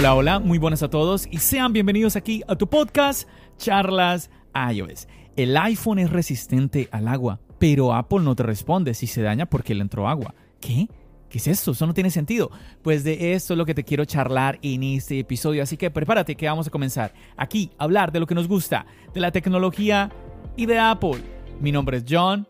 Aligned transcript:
Hola, 0.00 0.14
hola, 0.14 0.38
muy 0.38 0.58
buenas 0.58 0.84
a 0.84 0.90
todos 0.90 1.26
y 1.28 1.38
sean 1.38 1.72
bienvenidos 1.72 2.14
aquí 2.14 2.44
a 2.46 2.54
tu 2.54 2.68
podcast 2.68 3.28
Charlas 3.56 4.30
iOS. 4.54 5.08
El 5.34 5.56
iPhone 5.56 5.98
es 5.98 6.08
resistente 6.08 6.88
al 6.92 7.08
agua, 7.08 7.40
pero 7.58 7.92
Apple 7.92 8.20
no 8.20 8.36
te 8.36 8.44
responde 8.44 8.94
si 8.94 9.08
se 9.08 9.22
daña 9.22 9.46
porque 9.46 9.74
le 9.74 9.82
entró 9.82 10.06
agua. 10.06 10.36
¿Qué? 10.60 10.86
¿Qué 11.28 11.38
es 11.38 11.48
esto? 11.48 11.72
Eso 11.72 11.84
no 11.84 11.94
tiene 11.94 12.10
sentido. 12.10 12.52
Pues 12.80 13.02
de 13.02 13.34
esto 13.34 13.54
es 13.54 13.58
lo 13.58 13.66
que 13.66 13.74
te 13.74 13.82
quiero 13.82 14.04
charlar 14.04 14.60
en 14.62 14.84
este 14.84 15.18
episodio, 15.18 15.64
así 15.64 15.76
que 15.76 15.90
prepárate 15.90 16.36
que 16.36 16.46
vamos 16.46 16.68
a 16.68 16.70
comenzar 16.70 17.12
aquí 17.36 17.72
a 17.76 17.82
hablar 17.82 18.12
de 18.12 18.20
lo 18.20 18.26
que 18.28 18.36
nos 18.36 18.46
gusta, 18.46 18.86
de 19.12 19.18
la 19.18 19.32
tecnología 19.32 20.12
y 20.56 20.66
de 20.66 20.78
Apple. 20.78 21.24
Mi 21.60 21.72
nombre 21.72 21.96
es 21.96 22.04
John. 22.08 22.46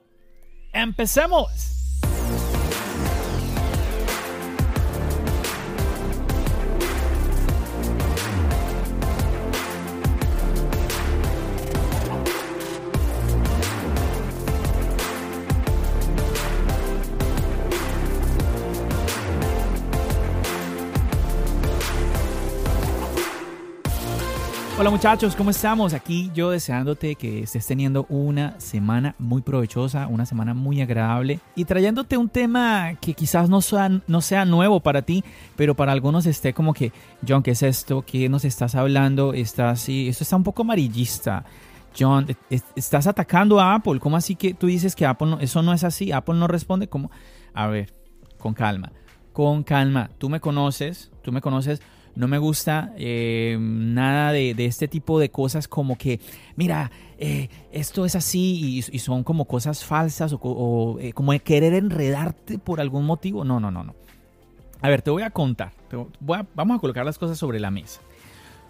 ¡Empecemos! 0.74 1.77
Hola 24.88 24.96
muchachos, 24.96 25.36
¿cómo 25.36 25.50
estamos? 25.50 25.92
Aquí 25.92 26.30
yo 26.34 26.48
deseándote 26.48 27.14
que 27.14 27.42
estés 27.42 27.66
teniendo 27.66 28.06
una 28.08 28.58
semana 28.58 29.14
muy 29.18 29.42
provechosa, 29.42 30.06
una 30.06 30.24
semana 30.24 30.54
muy 30.54 30.80
agradable 30.80 31.40
y 31.54 31.66
trayéndote 31.66 32.16
un 32.16 32.30
tema 32.30 32.94
que 32.98 33.12
quizás 33.12 33.50
no 33.50 33.60
sea, 33.60 33.90
no 34.06 34.22
sea 34.22 34.46
nuevo 34.46 34.80
para 34.80 35.02
ti, 35.02 35.22
pero 35.56 35.74
para 35.74 35.92
algunos 35.92 36.24
esté 36.24 36.54
como 36.54 36.72
que, 36.72 36.90
John, 37.28 37.42
¿qué 37.42 37.50
es 37.50 37.62
esto? 37.62 38.00
¿Qué 38.00 38.30
nos 38.30 38.46
estás 38.46 38.74
hablando? 38.76 39.34
Está 39.34 39.68
así, 39.68 40.08
esto 40.08 40.24
está 40.24 40.36
un 40.36 40.44
poco 40.44 40.62
amarillista. 40.62 41.44
John, 41.96 42.26
estás 42.74 43.06
atacando 43.06 43.60
a 43.60 43.74
Apple. 43.74 44.00
¿Cómo 44.00 44.16
así 44.16 44.36
que 44.36 44.54
tú 44.54 44.68
dices 44.68 44.96
que 44.96 45.04
Apple 45.04 45.28
no, 45.28 45.38
eso 45.38 45.60
no 45.60 45.74
es 45.74 45.84
así? 45.84 46.12
Apple 46.12 46.36
no 46.36 46.46
responde 46.46 46.88
como... 46.88 47.10
A 47.52 47.66
ver, 47.66 47.92
con 48.38 48.54
calma, 48.54 48.90
con 49.46 49.62
calma. 49.62 50.10
Tú 50.18 50.28
me 50.28 50.40
conoces, 50.40 51.12
tú 51.22 51.30
me 51.30 51.40
conoces 51.40 51.80
no 52.16 52.26
me 52.26 52.38
gusta 52.38 52.92
eh, 52.96 53.56
nada 53.60 54.32
de, 54.32 54.52
este 54.64 54.88
tipo 54.88 55.20
de 55.20 55.30
cosas 55.30 55.68
como 55.68 55.96
que, 55.96 56.18
mira, 56.56 56.90
eh, 57.18 57.48
esto 57.70 58.04
es 58.04 58.16
así 58.16 58.82
y, 58.90 58.98
son 58.98 59.22
como 59.22 59.44
cosas 59.44 59.84
falsas 59.84 60.34
o, 60.40 60.98
eh, 61.00 61.12
como 61.12 61.30
querer 61.38 61.74
enredarte 61.74 62.58
por 62.58 62.80
algún 62.80 63.06
motivo. 63.06 63.44
No, 63.44 63.60
no, 63.60 63.70
no, 63.70 63.84
no. 63.84 63.94
A 64.80 64.88
ver, 64.88 65.02
te 65.02 65.12
voy 65.12 65.22
a 65.22 65.30
contar. 65.30 65.70
vamos 66.20 66.76
a 66.76 66.80
colocar 66.80 67.04
las 67.04 67.18
cosas 67.18 67.38
sobre 67.38 67.60
la 67.60 67.70
mesa. 67.70 68.00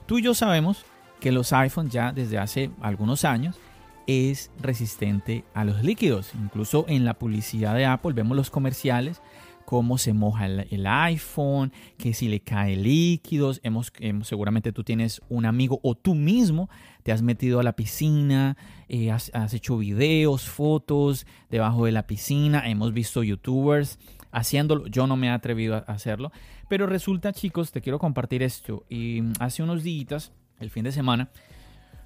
Tú 0.05 0.19
y 0.19 0.23
yo 0.23 0.35
sabemos 0.35 0.85
que 1.19 1.33
los 1.33 1.55
iPhones 1.55 1.91
ya 1.91 2.13
desde 2.13 2.37
hace 2.37 2.71
algunos 2.83 3.25
años 3.25 3.59
es 4.07 4.51
resistente 4.61 5.45
a 5.55 5.65
los 5.65 5.83
líquidos. 5.83 6.33
Incluso 6.35 6.85
en 6.87 7.07
la 7.07 7.15
publicidad 7.15 7.75
de 7.75 7.87
Apple 7.87 8.13
vemos 8.13 8.37
los 8.37 8.51
comerciales 8.51 9.23
cómo 9.69 9.99
se 9.99 10.15
moja 10.15 10.47
el, 10.47 10.87
iPhone, 10.87 11.75
que 11.99 12.15
si 12.15 12.29
le 12.29 12.41
cae 12.41 12.75
líquidos, 12.75 13.61
hemos, 13.63 13.93
seguramente 14.23 14.73
tú 14.73 14.83
tienes 14.83 15.21
un 15.29 15.45
amigo 15.45 15.79
o 15.83 15.95
tú 15.95 16.15
mismo 16.15 16.71
te 17.03 17.13
has 17.13 17.21
metido 17.21 17.61
a 17.61 17.63
la 17.63 17.77
piscina, 17.77 18.57
eh, 18.89 19.11
has, 19.11 19.53
hecho 19.53 19.77
videos, 19.77 20.49
fotos 20.49 21.27
debajo 21.51 21.85
de 21.85 21.93
la 21.93 22.07
piscina, 22.07 22.67
hemos 22.67 22.95
visto 22.95 23.23
youtubers 23.23 23.99
haciéndolo, 24.33 24.87
yo 24.87 25.07
no 25.07 25.19
me 25.19 25.27
he 25.27 25.31
atrevido 25.31 25.75
a 25.75 25.81
hacerlo, 25.81 26.33
pero 26.71 26.87
resulta 26.87 27.35
chicos, 27.35 27.71
te 27.71 27.83
quiero 27.83 27.99
compartir 27.99 28.43
esto, 28.43 28.87
y 28.89 29.23
hace 29.39 29.63
unos 29.63 29.83
días, 29.83 30.33
el 30.61 30.71
fin 30.71 30.85
de 30.85 30.93
semana, 30.93 31.29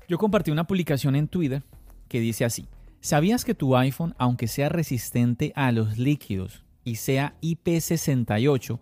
yo 0.09 0.19
compartí 0.19 0.51
una 0.51 0.67
publicación 0.67 1.15
en 1.15 1.29
Twitter 1.29 1.63
que 2.09 2.19
dice 2.19 2.45
así, 2.45 2.67
¿sabías 3.01 3.45
que 3.45 3.55
tu 3.55 3.77
iPhone, 3.77 4.17
aunque 4.19 4.49
sea 4.49 4.69
resistente 4.69 5.53
a 5.55 5.71
los 5.71 5.97
líquidos, 5.97 6.65
y 6.85 6.97
sea 6.97 7.35
IP68, 7.43 8.79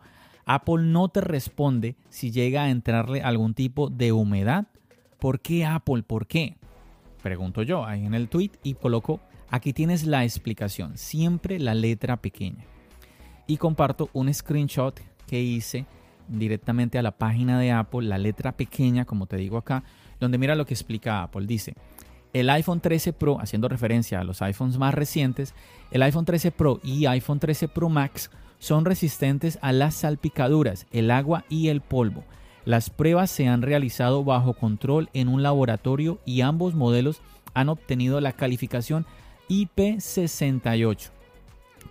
Apple 0.46 0.82
no 0.82 1.08
te 1.08 1.20
responde 1.20 1.96
si 2.08 2.30
llega 2.30 2.64
a 2.64 2.70
entrarle 2.70 3.22
algún 3.22 3.54
tipo 3.54 3.88
de 3.88 4.12
humedad. 4.12 4.66
¿Por 5.18 5.40
qué 5.40 5.64
Apple? 5.64 6.02
¿Por 6.02 6.26
qué? 6.26 6.56
Pregunto 7.22 7.62
yo 7.62 7.84
ahí 7.84 8.04
en 8.04 8.14
el 8.14 8.28
tweet 8.28 8.52
y 8.62 8.74
coloco, 8.74 9.20
aquí 9.50 9.72
tienes 9.72 10.06
la 10.06 10.24
explicación, 10.24 10.96
siempre 10.96 11.58
la 11.58 11.74
letra 11.74 12.16
pequeña. 12.16 12.64
Y 13.46 13.58
comparto 13.58 14.08
un 14.12 14.32
screenshot 14.32 14.98
que 15.26 15.40
hice 15.40 15.86
directamente 16.28 16.98
a 16.98 17.02
la 17.02 17.18
página 17.18 17.58
de 17.58 17.72
Apple, 17.72 18.08
la 18.08 18.18
letra 18.18 18.52
pequeña, 18.52 19.04
como 19.04 19.26
te 19.26 19.36
digo 19.36 19.58
acá, 19.58 19.84
donde 20.18 20.38
mira 20.38 20.54
lo 20.54 20.66
que 20.66 20.74
explica 20.74 21.22
Apple. 21.22 21.46
Dice, 21.46 21.74
el 22.32 22.50
iPhone 22.50 22.80
13 22.80 23.12
Pro, 23.12 23.40
haciendo 23.40 23.68
referencia 23.68 24.20
a 24.20 24.24
los 24.24 24.42
iPhones 24.42 24.78
más 24.78 24.94
recientes, 24.94 25.54
el 25.90 26.02
iPhone 26.02 26.24
13 26.24 26.52
Pro 26.52 26.80
y 26.82 27.06
iPhone 27.06 27.40
13 27.40 27.68
Pro 27.68 27.88
Max 27.88 28.30
son 28.58 28.84
resistentes 28.84 29.58
a 29.62 29.72
las 29.72 29.94
salpicaduras, 29.94 30.86
el 30.92 31.10
agua 31.10 31.44
y 31.48 31.68
el 31.68 31.80
polvo. 31.80 32.24
Las 32.64 32.90
pruebas 32.90 33.30
se 33.30 33.48
han 33.48 33.62
realizado 33.62 34.22
bajo 34.22 34.52
control 34.52 35.08
en 35.14 35.28
un 35.28 35.42
laboratorio 35.42 36.20
y 36.24 36.42
ambos 36.42 36.74
modelos 36.74 37.22
han 37.54 37.68
obtenido 37.68 38.20
la 38.20 38.32
calificación 38.32 39.06
IP68. 39.48 41.10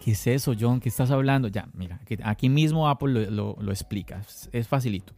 ¿Qué 0.03 0.11
es 0.11 0.27
eso, 0.27 0.53
John? 0.57 0.79
¿Qué 0.79 0.88
estás 0.88 1.11
hablando? 1.11 1.50
Ya, 1.50 1.67
mira, 1.73 2.00
aquí 2.23 2.47
mismo 2.47 2.88
Apple 2.88 3.29
lo, 3.31 3.71
explica, 3.71 4.21
es 4.51 4.67
facilito. 4.67 5.13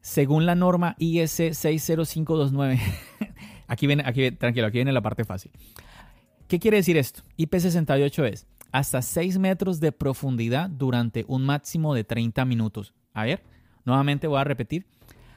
Según 0.00 0.46
la 0.46 0.54
norma 0.54 0.94
IS 0.98 1.32
60529, 1.32 2.80
Aquí 3.68 3.86
viene, 3.86 4.02
aquí, 4.04 4.32
tranquilo, 4.32 4.66
aquí 4.66 4.78
viene 4.78 4.92
la 4.92 5.02
parte 5.02 5.24
fácil. 5.24 5.52
¿Qué 6.48 6.58
quiere 6.58 6.78
decir 6.78 6.96
esto? 6.96 7.22
IP68 7.36 8.24
es 8.32 8.46
hasta 8.72 9.02
6 9.02 9.38
metros 9.38 9.80
de 9.80 9.92
profundidad 9.92 10.68
durante 10.70 11.24
un 11.28 11.44
máximo 11.44 11.94
de 11.94 12.04
30 12.04 12.44
minutos. 12.44 12.94
A 13.12 13.24
ver, 13.24 13.42
nuevamente 13.84 14.26
voy 14.26 14.40
a 14.40 14.44
repetir. 14.44 14.86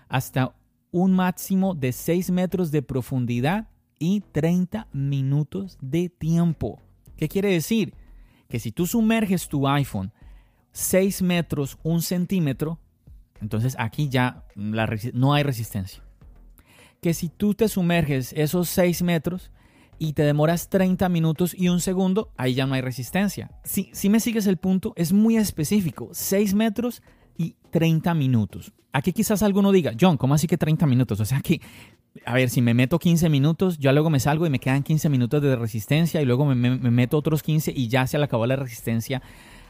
Hasta 0.07 0.55
un 0.91 1.13
máximo 1.13 1.75
de 1.75 1.91
6 1.91 2.31
metros 2.31 2.71
de 2.71 2.81
profundidad 2.81 3.69
y 3.99 4.21
30 4.21 4.87
minutos 4.93 5.77
de 5.81 6.09
tiempo. 6.09 6.79
¿Qué 7.17 7.27
quiere 7.27 7.51
decir? 7.51 7.93
Que 8.49 8.59
si 8.59 8.71
tú 8.71 8.87
sumerges 8.87 9.47
tu 9.47 9.67
iPhone 9.67 10.11
6 10.71 11.21
metros, 11.21 11.77
1 11.83 12.01
centímetro, 12.01 12.79
entonces 13.41 13.75
aquí 13.77 14.09
ya 14.09 14.45
no 15.13 15.33
hay 15.33 15.43
resistencia 15.43 16.03
que 17.01 17.13
si 17.15 17.29
tú 17.29 17.55
te 17.55 17.67
sumerges 17.67 18.31
esos 18.33 18.69
6 18.69 19.01
metros 19.01 19.51
y 19.97 20.13
te 20.13 20.21
demoras 20.21 20.69
30 20.69 21.09
minutos 21.09 21.55
y 21.57 21.69
un 21.69 21.81
segundo, 21.81 22.31
ahí 22.37 22.53
ya 22.53 22.67
no 22.67 22.75
hay 22.75 22.81
resistencia. 22.81 23.49
Si, 23.63 23.89
si 23.91 24.07
me 24.09 24.19
sigues 24.19 24.45
el 24.45 24.57
punto, 24.57 24.93
es 24.95 25.11
muy 25.11 25.35
específico, 25.35 26.09
6 26.11 26.53
metros 26.53 27.01
y 27.37 27.55
30 27.71 28.13
minutos. 28.13 28.71
Aquí 28.93 29.13
quizás 29.13 29.41
alguno 29.41 29.71
diga, 29.71 29.93
John, 29.99 30.17
¿cómo 30.17 30.35
así 30.35 30.45
que 30.45 30.57
30 30.57 30.85
minutos? 30.85 31.19
O 31.19 31.25
sea 31.25 31.41
que, 31.41 31.59
a 32.23 32.35
ver, 32.35 32.49
si 32.51 32.61
me 32.61 32.75
meto 32.75 32.99
15 32.99 33.29
minutos, 33.29 33.79
yo 33.79 33.91
luego 33.93 34.11
me 34.11 34.19
salgo 34.19 34.45
y 34.45 34.51
me 34.51 34.59
quedan 34.59 34.83
15 34.83 35.09
minutos 35.09 35.41
de 35.41 35.55
resistencia 35.55 36.21
y 36.21 36.25
luego 36.25 36.45
me, 36.45 36.55
meto 36.55 37.17
otros 37.17 37.41
15 37.41 37.73
y 37.75 37.87
ya 37.87 38.05
se 38.05 38.19
le 38.19 38.25
acabó 38.25 38.45
la 38.45 38.57
resistencia 38.57 39.23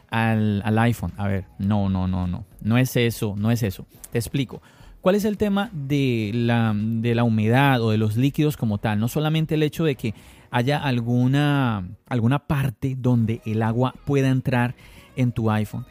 al, 0.10 0.62
al 0.66 0.80
iPhone. 0.80 1.14
A 1.16 1.28
ver, 1.28 1.46
no, 1.60 1.88
no, 1.88 2.10
no, 2.10 2.28
no. 2.28 2.46
No 2.62 2.78
es 2.78 2.98
eso, 2.98 3.36
no 3.38 3.52
es 3.52 3.64
eso. 3.64 3.86
Te 4.12 4.18
explico. 4.18 4.62
¿Cuál 5.02 5.16
es 5.16 5.26
el 5.26 5.38
tema 5.38 5.72
de 5.74 6.30
la, 6.32 6.76
de 6.76 7.16
la 7.16 7.24
humedad 7.24 7.82
o 7.82 7.90
de 7.90 7.98
los 7.98 8.18
líquidos 8.18 8.56
como 8.56 8.78
tal? 8.78 9.00
No 9.00 9.08
solamente 9.08 9.56
el 9.56 9.64
hecho 9.64 9.84
de 9.84 9.96
que 9.96 10.14
haya 10.52 10.78
alguna, 10.78 11.90
alguna 12.08 12.40
parte 12.46 12.96
donde 12.96 13.42
el 13.46 13.64
agua 13.64 13.96
pueda 14.06 14.30
entrar 14.30 14.76
en 15.16 15.32
tu 15.32 15.50
iPhone, 15.50 15.88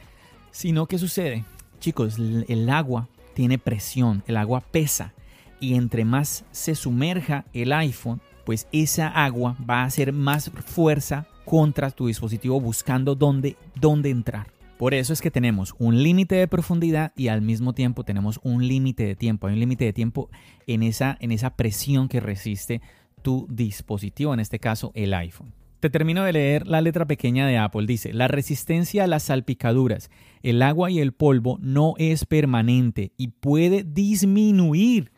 sino 0.53 0.87
que 0.87 0.97
sucede, 0.97 1.45
chicos, 1.81 2.19
el 2.19 2.71
agua 2.71 3.09
tiene 3.35 3.59
presión, 3.59 4.23
el 4.29 4.37
agua 4.37 4.61
pesa 4.61 5.13
y 5.59 5.75
entre 5.75 6.05
más 6.05 6.45
se 6.53 6.77
sumerja 6.77 7.47
el 7.53 7.73
iPhone, 7.73 8.21
pues 8.45 8.69
esa 8.71 9.09
agua 9.09 9.57
va 9.69 9.83
a 9.83 9.87
hacer 9.87 10.13
más 10.13 10.53
fuerza 10.67 11.27
contra 11.45 11.91
tu 11.91 12.07
dispositivo 12.07 12.61
buscando 12.61 13.17
dónde, 13.17 13.57
dónde 13.75 14.11
entrar. 14.11 14.60
Por 14.81 14.95
eso 14.95 15.13
es 15.13 15.21
que 15.21 15.31
tenemos 15.31 15.75
un 15.79 16.03
límite 16.03 16.37
de 16.37 16.49
profundidad 16.49 17.13
y 17.15 17.29
al 17.29 17.43
mismo 17.43 17.75
tiempo 17.75 18.03
tenemos 18.03 18.41
un 18.43 18.67
límite 18.67 19.05
de 19.05 19.15
tiempo. 19.15 19.47
Hay 19.47 19.53
un 19.53 19.61
límite 19.61 19.85
de 19.85 19.93
tiempo 19.93 20.31
en 20.67 20.83
esa, 20.83 21.19
en 21.21 21.33
esa 21.33 21.55
presión 21.55 22.09
que 22.09 22.19
resiste 22.19 22.81
tu 23.21 23.47
dispositivo, 23.51 24.33
en 24.33 24.41
este 24.41 24.59
caso 24.59 24.91
el 24.95 25.13
iPhone. 25.13 25.53
Te 25.81 25.91
termino 25.91 26.25
de 26.25 26.33
leer 26.33 26.67
la 26.67 26.81
letra 26.81 27.05
pequeña 27.05 27.47
de 27.47 27.59
Apple. 27.59 27.85
Dice, 27.87 28.15
la 28.15 28.27
resistencia 28.27 29.05
a 29.05 29.07
las 29.07 29.25
salpicaduras, 29.25 30.11
el 30.43 30.63
agua 30.63 30.91
y 30.91 31.01
el 31.01 31.13
polvo 31.13 31.59
no 31.61 31.93
es 31.99 32.25
permanente 32.25 33.13
y 33.19 33.29
puede 33.29 33.85
disminuir. 33.85 35.13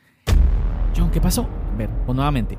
John, 0.97 1.13
¿qué 1.13 1.21
pasó? 1.21 1.49
A 1.73 1.77
ver, 1.77 1.89
pues 2.05 2.17
nuevamente. 2.17 2.59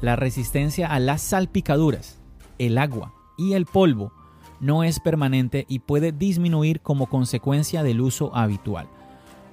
La 0.00 0.14
resistencia 0.14 0.86
a 0.86 1.00
las 1.00 1.20
salpicaduras, 1.20 2.22
el 2.60 2.78
agua 2.78 3.12
y 3.36 3.54
el 3.54 3.66
polvo 3.66 4.12
no 4.60 4.84
es 4.84 5.00
permanente 5.00 5.66
y 5.68 5.80
puede 5.80 6.12
disminuir 6.12 6.80
como 6.80 7.06
consecuencia 7.06 7.82
del 7.82 8.00
uso 8.00 8.34
habitual. 8.34 8.88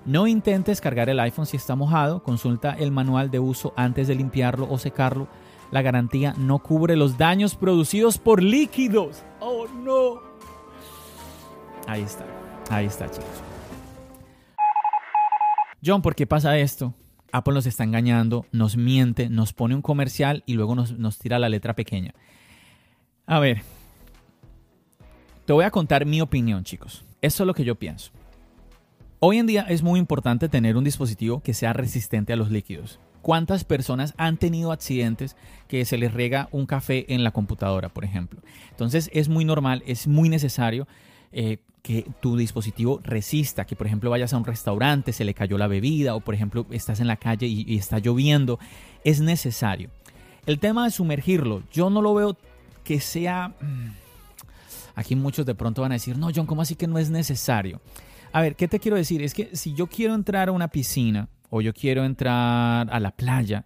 No 0.05 0.27
intentes 0.27 0.81
cargar 0.81 1.09
el 1.09 1.19
iPhone 1.19 1.47
si 1.47 1.57
está 1.57 1.75
mojado, 1.75 2.21
consulta 2.21 2.73
el 2.73 2.91
manual 2.91 3.31
de 3.31 3.39
uso 3.39 3.73
antes 3.75 4.07
de 4.07 4.15
limpiarlo 4.15 4.67
o 4.69 4.77
secarlo. 4.77 5.27
La 5.71 5.81
garantía 5.81 6.35
no 6.37 6.59
cubre 6.59 6.95
los 6.95 7.17
daños 7.17 7.55
producidos 7.55 8.19
por 8.19 8.43
líquidos. 8.43 9.23
Oh 9.39 9.65
no. 9.67 10.21
Ahí 11.87 12.03
está, 12.03 12.25
ahí 12.69 12.85
está 12.85 13.09
chicos. 13.09 13.27
John, 15.83 16.01
¿por 16.01 16.15
qué 16.15 16.27
pasa 16.27 16.57
esto? 16.57 16.93
Apple 17.31 17.53
nos 17.53 17.65
está 17.65 17.83
engañando, 17.83 18.45
nos 18.51 18.77
miente, 18.77 19.29
nos 19.29 19.53
pone 19.53 19.75
un 19.75 19.81
comercial 19.81 20.43
y 20.45 20.53
luego 20.53 20.75
nos, 20.75 20.97
nos 20.97 21.17
tira 21.19 21.37
la 21.37 21.49
letra 21.49 21.75
pequeña. 21.75 22.13
A 23.25 23.39
ver, 23.39 23.63
te 25.45 25.53
voy 25.53 25.63
a 25.63 25.71
contar 25.71 26.05
mi 26.05 26.21
opinión, 26.21 26.63
chicos. 26.63 27.05
Eso 27.21 27.43
es 27.43 27.47
lo 27.47 27.53
que 27.53 27.63
yo 27.63 27.75
pienso. 27.75 28.11
Hoy 29.19 29.37
en 29.37 29.47
día 29.47 29.61
es 29.69 29.81
muy 29.83 29.99
importante 29.99 30.49
tener 30.49 30.75
un 30.75 30.83
dispositivo 30.83 31.41
que 31.41 31.53
sea 31.53 31.73
resistente 31.73 32.33
a 32.33 32.35
los 32.35 32.51
líquidos. 32.51 32.99
¿Cuántas 33.21 33.63
personas 33.63 34.13
han 34.17 34.37
tenido 34.37 34.71
accidentes 34.71 35.35
que 35.67 35.83
se 35.85 35.97
les 35.97 36.13
riega 36.13 36.47
un 36.51 36.65
café 36.65 37.11
en 37.13 37.23
la 37.23 37.31
computadora, 37.31 37.89
por 37.89 38.03
ejemplo? 38.03 38.41
Entonces 38.71 39.09
es 39.13 39.29
muy 39.29 39.45
normal, 39.45 39.81
es 39.87 40.07
muy 40.07 40.29
necesario 40.29 40.87
eh, 41.31 41.57
que 41.81 42.05
tu 42.21 42.37
dispositivo 42.37 42.99
resista, 43.03 43.65
que 43.65 43.75
por 43.75 43.87
ejemplo 43.87 44.09
vayas 44.09 44.33
a 44.33 44.37
un 44.37 44.45
restaurante, 44.45 45.13
se 45.13 45.25
le 45.25 45.33
cayó 45.33 45.57
la 45.57 45.67
bebida 45.67 46.13
o 46.15 46.19
por 46.19 46.35
ejemplo 46.35 46.67
estás 46.69 46.99
en 46.99 47.07
la 47.07 47.17
calle 47.17 47.47
y, 47.47 47.65
y 47.67 47.77
está 47.77 47.97
lloviendo. 47.99 48.59
Es 49.03 49.21
necesario. 49.21 49.89
El 50.45 50.59
tema 50.59 50.85
de 50.85 50.91
sumergirlo, 50.91 51.63
yo 51.71 51.89
no 51.89 52.01
lo 52.01 52.13
veo 52.13 52.37
que 52.83 52.99
sea... 52.99 53.53
Mm, 53.59 54.04
Aquí 54.95 55.15
muchos 55.15 55.45
de 55.45 55.55
pronto 55.55 55.81
van 55.81 55.91
a 55.91 55.95
decir, 55.95 56.17
no, 56.17 56.29
John, 56.33 56.45
¿cómo 56.45 56.61
así 56.61 56.75
que 56.75 56.87
no 56.87 56.97
es 56.97 57.09
necesario? 57.09 57.81
A 58.31 58.41
ver, 58.41 58.55
¿qué 58.55 58.67
te 58.67 58.79
quiero 58.79 58.97
decir? 58.97 59.21
Es 59.21 59.33
que 59.33 59.55
si 59.55 59.73
yo 59.73 59.87
quiero 59.87 60.13
entrar 60.13 60.49
a 60.49 60.51
una 60.51 60.69
piscina 60.69 61.29
o 61.49 61.61
yo 61.61 61.73
quiero 61.73 62.03
entrar 62.03 62.89
a 62.91 62.99
la 62.99 63.11
playa 63.11 63.65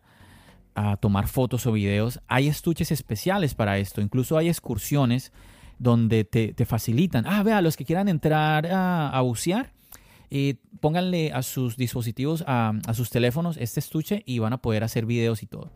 a 0.75 0.97
tomar 0.97 1.27
fotos 1.27 1.65
o 1.65 1.71
videos, 1.71 2.19
hay 2.27 2.47
estuches 2.47 2.91
especiales 2.91 3.55
para 3.55 3.77
esto. 3.77 4.01
Incluso 4.01 4.37
hay 4.37 4.47
excursiones 4.47 5.31
donde 5.77 6.23
te, 6.23 6.65
facilitan. 6.65 7.25
Ah, 7.25 7.41
vea, 7.41 7.61
los 7.61 7.77
que 7.77 7.85
quieran 7.85 8.09
entrar 8.09 8.67
a, 8.71 9.19
bucear, 9.21 9.71
eh, 10.29 10.55
pónganle 10.79 11.31
a 11.31 11.41
sus 11.41 11.77
dispositivos, 11.77 12.43
a, 12.45 12.73
a 12.85 12.93
sus 12.93 13.09
teléfonos 13.09 13.57
este 13.57 13.79
estuche 13.79 14.23
y 14.25 14.39
van 14.39 14.53
a 14.53 14.61
poder 14.61 14.83
hacer 14.83 15.05
videos 15.05 15.41
y 15.41 15.47
todo. 15.47 15.71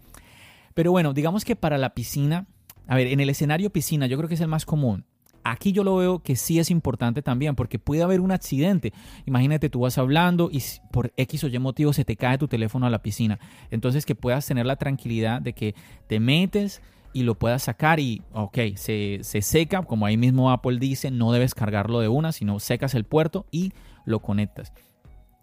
Pero 0.74 0.92
bueno, 0.92 1.14
digamos 1.14 1.46
que 1.46 1.56
para 1.56 1.78
la 1.78 1.94
piscina, 1.94 2.48
a 2.88 2.96
ver, 2.96 3.08
en 3.08 3.20
el 3.20 3.30
escenario 3.30 3.72
piscina 3.72 4.08
yo 4.08 4.18
creo 4.18 4.28
que 4.28 4.36
es 4.36 4.42
el 4.42 4.48
más 4.48 4.66
común. 4.66 5.06
Aquí 5.44 5.72
yo 5.72 5.84
lo 5.84 5.98
veo 5.98 6.20
que 6.20 6.36
sí 6.36 6.60
es 6.60 6.72
importante 6.72 7.22
también 7.22 7.56
porque 7.56 7.80
puede 7.80 8.04
haber 8.04 8.22
un 8.22 8.32
accidente. 8.32 8.94
Imagínate, 9.26 9.70
tú 9.70 9.82
vas 9.82 9.98
hablando 9.98 10.50
y 10.52 10.62
por 10.92 11.14
X 11.18 11.44
o 11.44 11.48
Y 11.48 11.60
motivo 11.60 11.94
se 11.94 12.06
te 12.06 12.16
cae 12.16 12.38
tu 12.38 12.48
teléfono 12.48 12.86
a 12.86 12.90
la 12.90 13.02
piscina. 13.02 13.40
Entonces 13.70 14.06
que 14.06 14.16
puedas 14.16 14.46
tener 14.46 14.66
la 14.66 14.78
tranquilidad 14.78 15.42
de 15.42 15.54
que 15.54 15.76
te 16.08 16.20
metes 16.20 16.82
y 17.14 17.24
lo 17.24 17.36
puedas 17.36 17.64
sacar 17.64 18.00
y, 18.00 18.22
ok, 18.32 18.58
se, 18.76 19.20
se 19.22 19.42
seca, 19.42 19.84
como 19.84 20.06
ahí 20.06 20.18
mismo 20.18 20.52
Apple 20.52 20.80
dice, 20.80 21.12
no 21.12 21.32
debes 21.32 21.54
cargarlo 21.54 22.00
de 22.00 22.08
una, 22.08 22.32
sino 22.32 22.60
secas 22.60 22.96
el 22.96 23.04
puerto 23.04 23.46
y 23.52 23.74
lo 24.06 24.20
conectas. 24.20 24.74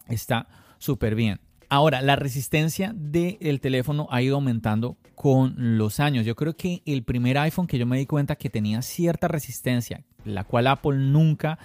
Está 0.08 0.48
súper 0.78 1.14
bien. 1.14 1.40
Ahora, 1.72 2.02
la 2.02 2.16
resistencia 2.16 2.92
del 2.96 3.60
teléfono 3.60 4.08
ha 4.10 4.20
ido 4.22 4.34
aumentando 4.34 4.96
con 5.14 5.78
los 5.78 6.00
años. 6.00 6.26
Yo 6.26 6.34
creo 6.34 6.56
que 6.56 6.82
el 6.84 7.04
primer 7.04 7.38
iPhone 7.38 7.68
que 7.68 7.78
yo 7.78 7.86
me 7.86 7.96
di 7.96 8.06
cuenta 8.06 8.34
que 8.34 8.50
tenía 8.50 8.82
cierta 8.82 9.28
resistencia, 9.28 10.02
la 10.24 10.42
cual 10.42 10.66
Apple 10.66 10.98
nunca, 10.98 11.60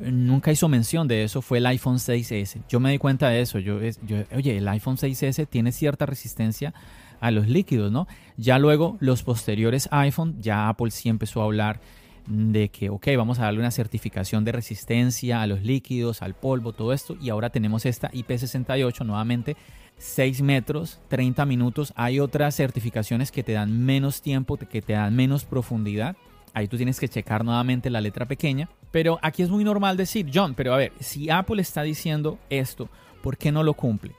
nunca 0.00 0.52
hizo 0.52 0.68
mención 0.68 1.08
de 1.08 1.24
eso, 1.24 1.40
fue 1.40 1.58
el 1.58 1.66
iPhone 1.66 1.96
6S. 1.96 2.60
Yo 2.68 2.78
me 2.78 2.90
di 2.90 2.98
cuenta 2.98 3.30
de 3.30 3.40
eso. 3.40 3.58
Yo, 3.58 3.80
yo, 4.06 4.18
oye, 4.36 4.58
el 4.58 4.68
iPhone 4.68 4.98
6S 4.98 5.48
tiene 5.48 5.72
cierta 5.72 6.04
resistencia 6.04 6.74
a 7.18 7.30
los 7.30 7.48
líquidos, 7.48 7.90
¿no? 7.90 8.06
Ya 8.36 8.58
luego, 8.58 8.98
los 9.00 9.22
posteriores 9.22 9.88
iPhone, 9.92 10.36
ya 10.42 10.68
Apple 10.68 10.90
sí 10.90 11.08
empezó 11.08 11.40
a 11.40 11.44
hablar 11.44 11.80
de 12.28 12.68
que, 12.68 12.90
ok, 12.90 13.08
vamos 13.16 13.38
a 13.38 13.44
darle 13.44 13.60
una 13.60 13.70
certificación 13.70 14.44
de 14.44 14.52
resistencia 14.52 15.40
a 15.40 15.46
los 15.46 15.62
líquidos, 15.62 16.22
al 16.22 16.34
polvo, 16.34 16.72
todo 16.72 16.92
esto. 16.92 17.16
Y 17.20 17.30
ahora 17.30 17.50
tenemos 17.50 17.86
esta 17.86 18.10
IP68 18.10 19.04
nuevamente. 19.04 19.56
6 19.96 20.42
metros, 20.42 21.00
30 21.08 21.44
minutos. 21.46 21.92
Hay 21.96 22.20
otras 22.20 22.54
certificaciones 22.54 23.32
que 23.32 23.42
te 23.42 23.52
dan 23.52 23.84
menos 23.84 24.22
tiempo, 24.22 24.56
que 24.56 24.82
te 24.82 24.92
dan 24.92 25.16
menos 25.16 25.44
profundidad. 25.44 26.16
Ahí 26.54 26.68
tú 26.68 26.76
tienes 26.76 27.00
que 27.00 27.08
checar 27.08 27.44
nuevamente 27.44 27.90
la 27.90 28.00
letra 28.00 28.26
pequeña. 28.26 28.68
Pero 28.90 29.18
aquí 29.22 29.42
es 29.42 29.50
muy 29.50 29.64
normal 29.64 29.96
decir, 29.96 30.30
John, 30.32 30.54
pero 30.54 30.72
a 30.72 30.76
ver, 30.76 30.92
si 31.00 31.30
Apple 31.30 31.60
está 31.60 31.82
diciendo 31.82 32.38
esto, 32.48 32.88
¿por 33.22 33.36
qué 33.36 33.52
no 33.52 33.62
lo 33.62 33.74
cumple? 33.74 34.14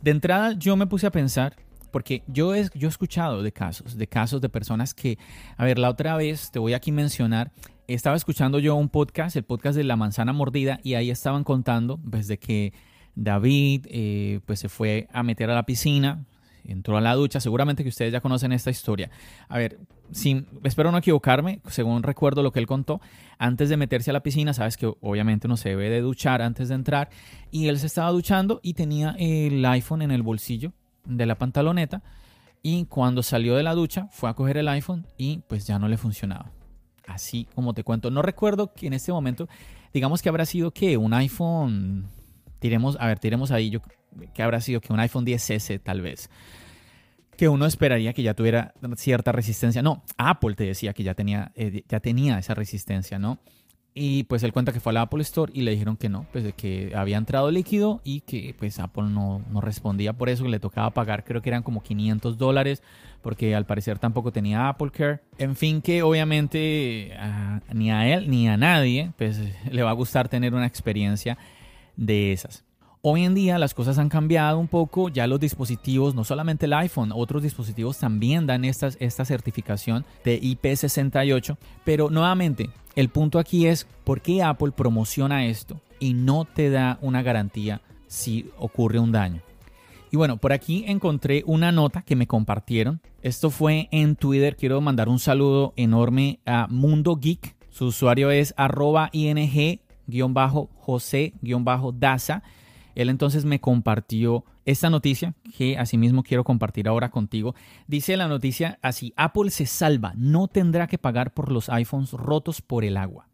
De 0.00 0.10
entrada 0.10 0.52
yo 0.52 0.76
me 0.76 0.86
puse 0.86 1.06
a 1.06 1.12
pensar 1.12 1.56
porque 1.90 2.22
yo 2.26 2.54
he, 2.54 2.68
yo 2.74 2.88
he 2.88 2.90
escuchado 2.90 3.42
de 3.42 3.52
casos, 3.52 3.96
de 3.96 4.06
casos 4.06 4.40
de 4.40 4.48
personas 4.48 4.94
que, 4.94 5.18
a 5.56 5.64
ver, 5.64 5.78
la 5.78 5.90
otra 5.90 6.16
vez 6.16 6.50
te 6.50 6.58
voy 6.58 6.74
aquí 6.74 6.90
a 6.90 6.94
mencionar, 6.94 7.52
estaba 7.86 8.16
escuchando 8.16 8.58
yo 8.58 8.76
un 8.76 8.88
podcast, 8.88 9.36
el 9.36 9.44
podcast 9.44 9.76
de 9.76 9.84
La 9.84 9.96
Manzana 9.96 10.32
Mordida, 10.32 10.80
y 10.82 10.94
ahí 10.94 11.10
estaban 11.10 11.44
contando, 11.44 11.98
pues, 11.98 12.28
de 12.28 12.38
que 12.38 12.72
David, 13.14 13.86
eh, 13.90 14.40
pues, 14.46 14.60
se 14.60 14.68
fue 14.68 15.08
a 15.12 15.22
meter 15.22 15.50
a 15.50 15.54
la 15.54 15.66
piscina, 15.66 16.24
entró 16.64 16.96
a 16.96 17.00
la 17.00 17.14
ducha, 17.14 17.40
seguramente 17.40 17.82
que 17.82 17.88
ustedes 17.88 18.12
ya 18.12 18.20
conocen 18.20 18.52
esta 18.52 18.70
historia. 18.70 19.10
A 19.48 19.58
ver, 19.58 19.78
sin, 20.12 20.46
espero 20.62 20.92
no 20.92 20.98
equivocarme, 20.98 21.60
según 21.68 22.02
recuerdo 22.02 22.42
lo 22.42 22.52
que 22.52 22.60
él 22.60 22.66
contó, 22.66 23.00
antes 23.38 23.68
de 23.68 23.76
meterse 23.76 24.10
a 24.10 24.12
la 24.12 24.22
piscina, 24.22 24.52
sabes 24.54 24.76
que 24.76 24.86
obviamente 25.00 25.46
uno 25.46 25.56
se 25.56 25.70
debe 25.70 25.90
de 25.90 26.00
duchar 26.00 26.42
antes 26.42 26.68
de 26.68 26.74
entrar, 26.76 27.10
y 27.50 27.68
él 27.68 27.78
se 27.78 27.86
estaba 27.86 28.10
duchando 28.10 28.60
y 28.62 28.74
tenía 28.74 29.16
el 29.18 29.64
iPhone 29.64 30.02
en 30.02 30.10
el 30.10 30.22
bolsillo 30.22 30.72
de 31.04 31.26
la 31.26 31.36
pantaloneta 31.36 32.02
y 32.62 32.84
cuando 32.86 33.22
salió 33.22 33.56
de 33.56 33.62
la 33.62 33.74
ducha 33.74 34.08
fue 34.10 34.28
a 34.30 34.34
coger 34.34 34.58
el 34.58 34.68
iPhone 34.68 35.06
y 35.16 35.38
pues 35.48 35.66
ya 35.66 35.78
no 35.78 35.88
le 35.88 35.96
funcionaba. 35.96 36.50
Así 37.06 37.46
como 37.54 37.74
te 37.74 37.82
cuento, 37.82 38.10
no 38.10 38.22
recuerdo 38.22 38.72
que 38.72 38.86
en 38.86 38.92
este 38.92 39.12
momento, 39.12 39.48
digamos 39.92 40.22
que 40.22 40.28
habrá 40.28 40.46
sido 40.46 40.70
que 40.70 40.96
un 40.96 41.12
iPhone, 41.14 42.06
tiremos, 42.58 42.96
a 43.00 43.06
ver, 43.06 43.18
tiremos 43.18 43.50
ahí, 43.50 43.70
yo, 43.70 43.80
que 44.34 44.42
habrá 44.42 44.60
sido 44.60 44.80
que 44.80 44.92
un 44.92 45.00
iPhone 45.00 45.26
10S 45.26 45.82
tal 45.82 46.02
vez, 46.02 46.30
que 47.36 47.48
uno 47.48 47.66
esperaría 47.66 48.12
que 48.12 48.22
ya 48.22 48.34
tuviera 48.34 48.74
cierta 48.96 49.32
resistencia. 49.32 49.82
No, 49.82 50.04
Apple 50.18 50.54
te 50.54 50.64
decía 50.64 50.92
que 50.92 51.02
ya 51.02 51.14
tenía, 51.14 51.52
eh, 51.54 51.84
ya 51.88 52.00
tenía 52.00 52.38
esa 52.38 52.54
resistencia, 52.54 53.18
¿no? 53.18 53.38
Y 53.92 54.22
pues 54.24 54.42
él 54.44 54.52
cuenta 54.52 54.72
que 54.72 54.78
fue 54.78 54.90
a 54.90 54.94
la 54.94 55.02
Apple 55.02 55.22
Store 55.22 55.50
y 55.54 55.62
le 55.62 55.72
dijeron 55.72 55.96
que 55.96 56.08
no, 56.08 56.24
pues 56.30 56.44
de 56.44 56.52
que 56.52 56.92
había 56.94 57.16
entrado 57.16 57.50
líquido 57.50 58.00
y 58.04 58.20
que 58.20 58.54
pues 58.56 58.78
Apple 58.78 59.08
no, 59.08 59.42
no 59.50 59.60
respondía 59.60 60.12
por 60.12 60.28
eso, 60.28 60.44
que 60.44 60.50
le 60.50 60.60
tocaba 60.60 60.90
pagar, 60.90 61.24
creo 61.24 61.42
que 61.42 61.48
eran 61.50 61.64
como 61.64 61.82
500 61.82 62.38
dólares, 62.38 62.82
porque 63.20 63.54
al 63.54 63.66
parecer 63.66 63.98
tampoco 63.98 64.30
tenía 64.30 64.68
Apple 64.68 64.92
Care. 64.92 65.20
En 65.38 65.56
fin, 65.56 65.82
que 65.82 66.02
obviamente 66.02 67.16
ni 67.72 67.90
a 67.90 68.14
él 68.14 68.30
ni 68.30 68.48
a 68.48 68.56
nadie 68.56 69.12
pues 69.18 69.40
le 69.70 69.82
va 69.82 69.90
a 69.90 69.94
gustar 69.94 70.28
tener 70.28 70.54
una 70.54 70.66
experiencia 70.66 71.36
de 71.96 72.32
esas. 72.32 72.64
Hoy 73.02 73.24
en 73.24 73.34
día 73.34 73.58
las 73.58 73.72
cosas 73.72 73.96
han 73.96 74.10
cambiado 74.10 74.58
un 74.58 74.68
poco, 74.68 75.08
ya 75.08 75.26
los 75.26 75.40
dispositivos, 75.40 76.14
no 76.14 76.22
solamente 76.22 76.66
el 76.66 76.74
iPhone, 76.74 77.12
otros 77.14 77.42
dispositivos 77.42 77.96
también 77.96 78.46
dan 78.46 78.66
esta 78.66 79.24
certificación 79.24 80.04
de 80.22 80.38
IP68, 80.38 81.56
pero 81.82 82.10
nuevamente 82.10 82.68
el 82.96 83.08
punto 83.08 83.38
aquí 83.38 83.66
es 83.66 83.86
por 84.04 84.20
qué 84.20 84.42
Apple 84.42 84.72
promociona 84.72 85.46
esto 85.46 85.80
y 85.98 86.12
no 86.12 86.44
te 86.44 86.68
da 86.68 86.98
una 87.00 87.22
garantía 87.22 87.80
si 88.06 88.50
ocurre 88.58 88.98
un 88.98 89.12
daño. 89.12 89.40
Y 90.10 90.18
bueno, 90.18 90.36
por 90.36 90.52
aquí 90.52 90.84
encontré 90.86 91.42
una 91.46 91.72
nota 91.72 92.02
que 92.02 92.16
me 92.16 92.26
compartieron. 92.26 93.00
Esto 93.22 93.48
fue 93.48 93.88
en 93.92 94.14
Twitter. 94.14 94.56
Quiero 94.56 94.78
mandar 94.82 95.08
un 95.08 95.20
saludo 95.20 95.72
enorme 95.76 96.40
a 96.44 96.66
Mundo 96.68 97.16
Geek. 97.16 97.56
Su 97.70 97.86
usuario 97.86 98.30
es 98.30 98.52
arroba 98.58 99.08
ing-jose-daza 99.12 99.62
Él 102.94 103.08
entonces 103.08 103.44
me 103.44 103.60
compartió 103.60 104.44
esta 104.64 104.90
noticia 104.90 105.34
que 105.56 105.78
asimismo 105.78 106.22
quiero 106.22 106.44
compartir 106.44 106.88
ahora 106.88 107.10
contigo. 107.10 107.54
Dice 107.86 108.16
la 108.16 108.28
noticia 108.28 108.78
así, 108.82 109.12
Apple 109.16 109.50
se 109.50 109.66
salva, 109.66 110.12
no 110.16 110.48
tendrá 110.48 110.86
que 110.86 110.98
pagar 110.98 111.32
por 111.32 111.50
los 111.50 111.68
iPhones 111.68 112.12
rotos 112.12 112.62
por 112.62 112.84
el 112.84 112.96
agua. 112.96 113.28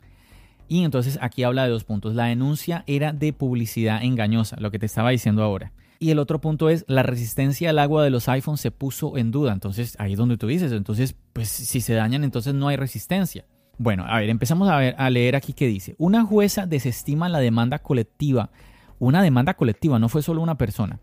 Y 0.68 0.82
entonces 0.82 1.18
aquí 1.20 1.44
habla 1.44 1.64
de 1.64 1.70
dos 1.70 1.84
puntos. 1.84 2.14
La 2.14 2.24
denuncia 2.24 2.84
era 2.86 3.12
de 3.12 3.32
publicidad 3.32 4.02
engañosa, 4.02 4.56
lo 4.58 4.70
que 4.70 4.78
te 4.78 4.86
estaba 4.86 5.10
diciendo 5.10 5.42
ahora. 5.42 5.72
Y 5.98 6.10
el 6.10 6.18
otro 6.18 6.40
punto 6.40 6.68
es 6.68 6.84
la 6.88 7.02
resistencia 7.02 7.70
al 7.70 7.78
agua 7.78 8.04
de 8.04 8.10
los 8.10 8.28
iPhones 8.28 8.60
se 8.60 8.70
puso 8.70 9.16
en 9.16 9.30
duda. 9.30 9.52
Entonces 9.52 9.96
ahí 9.98 10.12
es 10.12 10.18
donde 10.18 10.36
tú 10.36 10.46
dices, 10.46 10.72
entonces 10.72 11.14
pues 11.32 11.48
si 11.48 11.80
se 11.80 11.94
dañan 11.94 12.24
entonces 12.24 12.54
no 12.54 12.68
hay 12.68 12.76
resistencia. 12.76 13.46
Bueno, 13.78 14.04
a 14.06 14.18
ver, 14.20 14.30
empezamos 14.30 14.68
a, 14.68 14.78
ver, 14.78 14.94
a 14.98 15.10
leer 15.10 15.36
aquí 15.36 15.52
qué 15.52 15.66
dice. 15.66 15.94
Una 15.98 16.24
jueza 16.24 16.66
desestima 16.66 17.28
la 17.28 17.38
demanda 17.38 17.78
colectiva, 17.78 18.50
una 18.98 19.22
demanda 19.22 19.54
colectiva, 19.54 19.98
no 19.98 20.08
fue 20.08 20.22
solo 20.22 20.42
una 20.42 20.58
persona, 20.58 20.98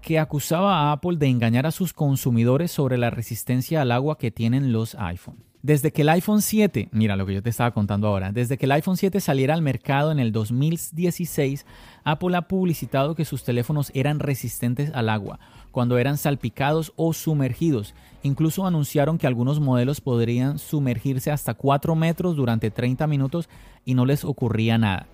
que 0.00 0.18
acusaba 0.18 0.80
a 0.80 0.92
Apple 0.92 1.16
de 1.16 1.28
engañar 1.28 1.66
a 1.66 1.70
sus 1.70 1.92
consumidores 1.92 2.70
sobre 2.70 2.98
la 2.98 3.10
resistencia 3.10 3.82
al 3.82 3.92
agua 3.92 4.18
que 4.18 4.30
tienen 4.30 4.72
los 4.72 4.94
iPhone. 4.96 5.44
Desde 5.62 5.92
que 5.92 6.02
el 6.02 6.10
iPhone 6.10 6.42
7, 6.42 6.90
mira 6.92 7.16
lo 7.16 7.24
que 7.24 7.32
yo 7.32 7.42
te 7.42 7.48
estaba 7.48 7.70
contando 7.70 8.06
ahora, 8.06 8.32
desde 8.32 8.58
que 8.58 8.66
el 8.66 8.72
iPhone 8.72 8.98
7 8.98 9.18
saliera 9.18 9.54
al 9.54 9.62
mercado 9.62 10.12
en 10.12 10.18
el 10.18 10.30
2016, 10.30 11.64
Apple 12.04 12.36
ha 12.36 12.42
publicitado 12.42 13.14
que 13.14 13.24
sus 13.24 13.44
teléfonos 13.44 13.90
eran 13.94 14.18
resistentes 14.18 14.90
al 14.94 15.08
agua 15.08 15.40
cuando 15.70 15.96
eran 15.96 16.18
salpicados 16.18 16.92
o 16.96 17.14
sumergidos. 17.14 17.94
Incluso 18.22 18.66
anunciaron 18.66 19.16
que 19.16 19.26
algunos 19.26 19.58
modelos 19.58 20.02
podrían 20.02 20.58
sumergirse 20.58 21.30
hasta 21.30 21.54
4 21.54 21.94
metros 21.94 22.36
durante 22.36 22.70
30 22.70 23.06
minutos 23.06 23.48
y 23.86 23.94
no 23.94 24.04
les 24.04 24.24
ocurría 24.24 24.76
nada. 24.76 25.06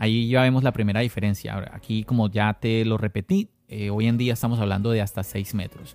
Ahí 0.00 0.28
ya 0.28 0.40
vemos 0.40 0.64
la 0.64 0.72
primera 0.72 1.00
diferencia. 1.00 1.62
aquí, 1.72 2.04
como 2.04 2.30
ya 2.30 2.54
te 2.54 2.86
lo 2.86 2.96
repetí, 2.96 3.50
eh, 3.68 3.90
hoy 3.90 4.06
en 4.06 4.16
día 4.16 4.32
estamos 4.32 4.58
hablando 4.58 4.90
de 4.90 5.02
hasta 5.02 5.22
6 5.22 5.54
metros. 5.54 5.94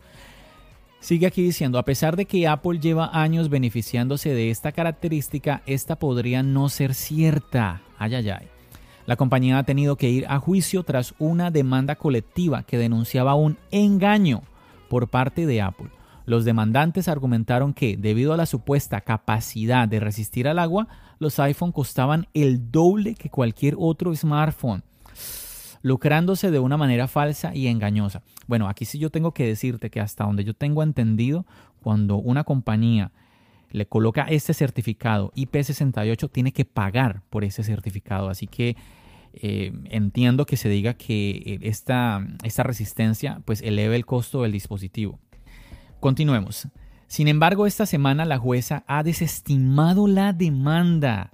Sigue 1.00 1.26
aquí 1.26 1.42
diciendo, 1.42 1.80
a 1.80 1.86
pesar 1.86 2.16
de 2.16 2.26
que 2.26 2.48
Apple 2.48 2.80
lleva 2.80 3.10
años 3.20 3.50
beneficiándose 3.50 4.30
de 4.30 4.52
esta 4.52 4.72
característica, 4.72 5.64
esta 5.66 5.98
podría 5.98 6.44
no 6.44 6.70
ser 6.70 6.94
cierta. 6.94 7.82
Ay, 7.98 8.14
ay, 8.14 8.30
ay. 8.30 8.48
La 9.08 9.16
compañía 9.16 9.58
ha 9.58 9.64
tenido 9.64 9.96
que 9.96 10.10
ir 10.10 10.28
a 10.28 10.38
juicio 10.38 10.84
tras 10.84 11.16
una 11.18 11.50
demanda 11.50 11.96
colectiva 11.96 12.62
que 12.62 12.78
denunciaba 12.78 13.34
un 13.34 13.58
engaño 13.72 14.44
por 14.88 15.08
parte 15.08 15.48
de 15.48 15.64
Apple. 15.64 15.90
Los 16.26 16.46
demandantes 16.46 17.08
argumentaron 17.08 17.74
que, 17.74 17.98
debido 17.98 18.34
a 18.34 18.38
la 18.38 18.46
supuesta 18.46 19.02
capacidad 19.02 19.88
de 19.88 20.00
resistir 20.00 20.48
al 20.48 20.60
agua, 20.60 20.88
los 21.20 21.40
iPhone 21.40 21.72
costaban 21.72 22.28
el 22.34 22.72
doble 22.72 23.16
que 23.16 23.30
cualquier 23.30 23.76
otro 23.78 24.16
smartphone 24.16 24.84
lucrándose 25.86 26.50
de 26.50 26.58
una 26.58 26.78
manera 26.78 27.08
falsa 27.08 27.54
y 27.54 27.68
engañosa. 27.68 28.24
Bueno, 28.48 28.68
aquí 28.68 28.86
sí 28.86 28.98
yo 28.98 29.12
tengo 29.12 29.36
que 29.36 29.46
decirte 29.46 29.92
que 29.92 30.00
hasta 30.00 30.24
donde 30.24 30.44
yo 30.44 30.56
tengo 30.56 30.82
entendido, 30.82 31.46
cuando 31.80 32.16
una 32.16 32.44
compañía 32.44 33.12
le 33.70 33.86
coloca 33.86 34.24
este 34.24 34.56
certificado 34.56 35.32
IP68, 35.36 36.32
tiene 36.32 36.54
que 36.54 36.66
pagar 36.66 37.22
por 37.30 37.44
ese 37.44 37.64
certificado. 37.64 38.30
Así 38.30 38.48
que 38.48 38.76
eh, 39.34 39.74
entiendo 39.92 40.48
que 40.48 40.58
se 40.58 40.70
diga 40.70 40.96
que 40.96 41.44
eh, 41.46 41.60
esta, 41.62 42.26
esta 42.44 42.64
resistencia 42.64 43.42
pues 43.46 43.62
eleve 43.62 43.96
el 43.96 44.08
costo 44.08 44.42
del 44.42 44.54
dispositivo. 44.54 45.20
Continuemos. 46.06 46.68
Sin 47.08 47.28
embargo, 47.28 47.66
esta 47.66 47.88
semana 47.88 48.26
la 48.26 48.38
jueza 48.38 48.84
ha 48.86 49.02
desestimado 49.02 50.06
la 50.06 50.34
demanda, 50.34 51.32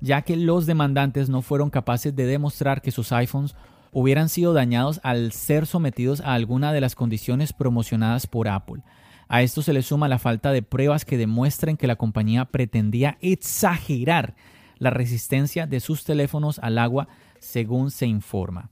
ya 0.00 0.22
que 0.22 0.34
los 0.34 0.64
demandantes 0.64 1.28
no 1.28 1.42
fueron 1.42 1.68
capaces 1.68 2.16
de 2.16 2.24
demostrar 2.24 2.80
que 2.80 2.90
sus 2.90 3.12
iPhones 3.12 3.54
hubieran 3.92 4.30
sido 4.30 4.54
dañados 4.54 4.98
al 5.02 5.32
ser 5.32 5.66
sometidos 5.66 6.22
a 6.22 6.32
alguna 6.32 6.72
de 6.72 6.80
las 6.80 6.94
condiciones 6.94 7.52
promocionadas 7.52 8.26
por 8.26 8.48
Apple. 8.48 8.80
A 9.28 9.42
esto 9.42 9.60
se 9.60 9.74
le 9.74 9.82
suma 9.82 10.08
la 10.08 10.18
falta 10.18 10.52
de 10.52 10.62
pruebas 10.62 11.04
que 11.04 11.18
demuestren 11.18 11.76
que 11.76 11.86
la 11.86 11.96
compañía 11.96 12.46
pretendía 12.46 13.18
exagerar 13.20 14.36
la 14.78 14.88
resistencia 14.88 15.66
de 15.66 15.80
sus 15.80 16.04
teléfonos 16.04 16.58
al 16.60 16.78
agua, 16.78 17.08
según 17.40 17.90
se 17.90 18.06
informa. 18.06 18.70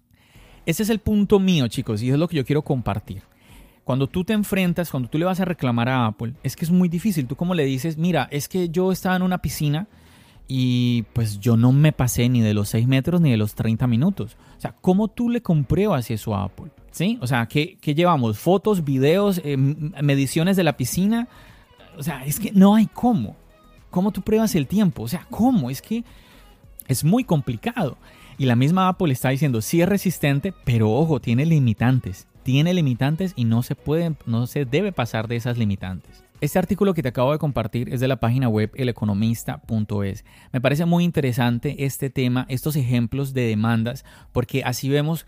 Ese 0.65 0.83
es 0.83 0.89
el 0.89 1.01
punto 1.01 1.39
mío, 1.41 1.69
chicos, 1.69 2.01
y 2.01 2.09
es 2.09 2.17
lo 2.17 2.27
que 2.27 2.37
yo 2.37 2.47
quiero 2.47 2.63
compartir. 2.63 3.23
Cuando 3.87 4.09
tú 4.09 4.25
te 4.25 4.33
enfrentas, 4.33 4.91
cuando 4.91 5.09
tú 5.09 5.17
le 5.17 5.27
vas 5.27 5.39
a 5.39 5.45
reclamar 5.45 5.89
a 5.89 6.07
Apple, 6.07 6.33
es 6.43 6.57
que 6.57 6.65
es 6.65 6.73
muy 6.73 6.89
difícil. 6.89 7.29
Tú 7.29 7.37
como 7.37 7.55
le 7.55 7.65
dices, 7.65 7.97
mira, 7.97 8.27
es 8.33 8.49
que 8.49 8.69
yo 8.69 8.91
estaba 8.91 9.15
en 9.15 9.23
una 9.23 9.39
piscina 9.39 9.87
y 10.49 11.03
pues 11.13 11.39
yo 11.39 11.57
no 11.57 11.71
me 11.71 11.93
pasé 11.93 12.29
ni 12.29 12.41
de 12.41 12.53
los 12.53 12.71
6 12.71 12.89
metros 12.89 13.21
ni 13.21 13.31
de 13.31 13.37
los 13.37 13.55
30 13.55 13.87
minutos. 13.87 14.37
O 14.59 14.61
sea, 14.61 14.75
¿cómo 14.81 15.07
tú 15.07 15.31
le 15.31 15.41
compruebas 15.41 16.11
eso 16.11 16.35
a 16.35 16.43
Apple? 16.43 16.73
¿Sí? 16.91 17.17
O 17.21 17.29
sea, 17.29 17.47
¿qué, 17.47 17.79
llevamos? 17.81 18.41
¿Fotos, 18.41 18.83
videos, 18.83 19.41
eh, 19.45 19.57
mediciones 19.57 20.57
de 20.57 20.65
la 20.65 20.77
piscina? 20.77 21.29
O 21.97 22.03
sea, 22.03 22.25
es 22.25 22.41
que 22.41 22.51
no 22.51 22.75
hay 22.75 22.87
cómo. 22.87 23.37
¿Cómo 23.91 24.11
tú 24.11 24.21
pruebas 24.21 24.57
el 24.57 24.67
tiempo? 24.67 25.05
O 25.05 25.09
sea, 25.09 25.29
¿cómo? 25.31 25.71
Es 25.71 25.81
que 25.81 26.03
es 26.89 27.05
muy 27.05 27.23
complicado. 27.23 27.99
Y 28.37 28.47
la 28.47 28.57
misma 28.57 28.89
Apple 28.89 29.13
está 29.13 29.29
diciendo, 29.29 29.63
sí 29.63 29.81
es 29.81 29.89
resistente, 29.89 30.53
pero 30.65 30.91
ojo, 30.91 31.21
tiene 31.21 31.47
limitantes. 31.47 32.27
Tiene 32.47 32.75
limitantes 32.75 33.33
y 33.35 33.43
no 33.43 33.65
se 33.65 33.75
puede, 33.75 34.15
no 34.25 34.47
se 34.47 34.65
debe 34.65 34.93
pasar 34.93 35.27
de 35.27 35.35
esas 35.35 35.59
limitantes. 35.59 36.23
Este 36.41 36.61
artículo 36.61 36.95
que 36.95 37.03
te 37.03 37.09
acabo 37.09 37.33
de 37.33 37.41
compartir 37.41 37.93
es 37.93 37.99
de 37.99 38.07
la 38.07 38.21
página 38.21 38.49
web 38.49 38.71
eleconomista.es. 38.77 40.25
Me 40.53 40.61
parece 40.61 40.85
muy 40.85 41.03
interesante 41.03 41.85
este 41.85 42.09
tema, 42.09 42.47
estos 42.49 42.77
ejemplos 42.77 43.35
de 43.35 43.49
demandas, 43.49 44.05
porque 44.31 44.63
así 44.63 44.89
vemos, 44.89 45.27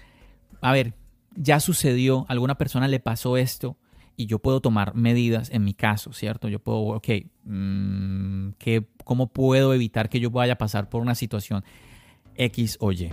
a 0.60 0.70
ver, 0.70 0.94
ya 1.34 1.58
sucedió, 1.58 2.25
a 2.28 2.34
alguna 2.34 2.56
persona 2.56 2.87
le 2.87 3.00
pasó 3.00 3.37
esto 3.37 3.76
y 4.16 4.26
yo 4.26 4.38
puedo 4.38 4.60
tomar 4.60 4.94
medidas 4.94 5.50
en 5.50 5.64
mi 5.64 5.75
caso, 5.75 6.12
¿cierto? 6.12 6.48
Yo 6.48 6.60
puedo, 6.60 6.78
ok, 6.82 7.08
mm, 7.42 8.50
¿cómo 9.02 9.32
puedo 9.32 9.75
evitar 9.75 10.08
que 10.08 10.20
yo 10.20 10.30
vaya 10.30 10.52
a 10.52 10.58
pasar 10.58 10.88
por 10.88 11.02
una 11.02 11.16
situación 11.16 11.64
X 12.37 12.76
o 12.78 12.92
Y? 12.92 13.12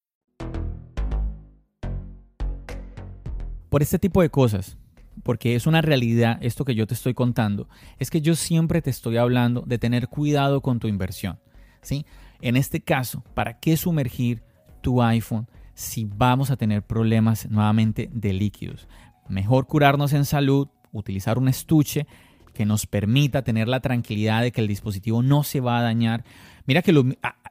Por 3.71 3.81
este 3.81 3.99
tipo 3.99 4.21
de 4.21 4.29
cosas, 4.29 4.77
porque 5.23 5.55
es 5.55 5.65
una 5.65 5.81
realidad 5.81 6.37
esto 6.41 6.65
que 6.65 6.75
yo 6.75 6.85
te 6.87 6.93
estoy 6.93 7.13
contando, 7.13 7.69
es 7.99 8.09
que 8.09 8.19
yo 8.19 8.35
siempre 8.35 8.81
te 8.81 8.89
estoy 8.89 9.15
hablando 9.15 9.63
de 9.65 9.77
tener 9.77 10.09
cuidado 10.09 10.59
con 10.59 10.79
tu 10.79 10.89
inversión. 10.89 11.39
¿sí? 11.81 12.05
En 12.41 12.57
este 12.57 12.81
caso, 12.81 13.23
¿para 13.33 13.61
qué 13.61 13.77
sumergir 13.77 14.43
tu 14.81 15.01
iPhone 15.01 15.47
si 15.73 16.03
vamos 16.03 16.51
a 16.51 16.57
tener 16.57 16.83
problemas 16.83 17.49
nuevamente 17.49 18.09
de 18.11 18.33
líquidos? 18.33 18.89
Mejor 19.29 19.67
curarnos 19.67 20.11
en 20.11 20.25
salud, 20.25 20.67
utilizar 20.91 21.37
un 21.37 21.47
estuche 21.47 22.07
que 22.53 22.65
nos 22.65 22.85
permita 22.85 23.41
tener 23.41 23.69
la 23.69 23.79
tranquilidad 23.79 24.41
de 24.41 24.51
que 24.51 24.59
el 24.59 24.67
dispositivo 24.67 25.23
no 25.23 25.43
se 25.43 25.61
va 25.61 25.79
a 25.79 25.83
dañar. 25.83 26.25
Mira 26.65 26.81
que 26.81 26.91
lo, 26.91 27.03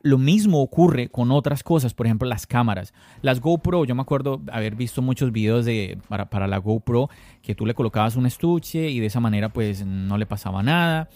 lo 0.02 0.18
mismo 0.18 0.62
ocurre 0.62 1.08
con 1.08 1.30
otras 1.30 1.62
cosas, 1.62 1.94
por 1.94 2.06
ejemplo 2.06 2.28
las 2.28 2.46
cámaras. 2.46 2.94
Las 3.22 3.40
GoPro, 3.40 3.84
yo 3.84 3.94
me 3.94 4.02
acuerdo 4.02 4.40
haber 4.50 4.74
visto 4.74 5.02
muchos 5.02 5.32
videos 5.32 5.64
de, 5.64 5.98
para, 6.08 6.46
la 6.46 6.58
GoPro 6.58 7.10
que 7.42 7.54
tú 7.54 7.66
le 7.66 7.74
colocabas 7.74 8.16
un 8.16 8.26
estuche 8.26 8.88
y 8.88 9.00
de 9.00 9.06
esa 9.06 9.20
manera 9.20 9.50
pues 9.50 9.84
no 9.84 10.16
le 10.16 10.26
pasaba 10.26 10.62
nada. 10.62 11.08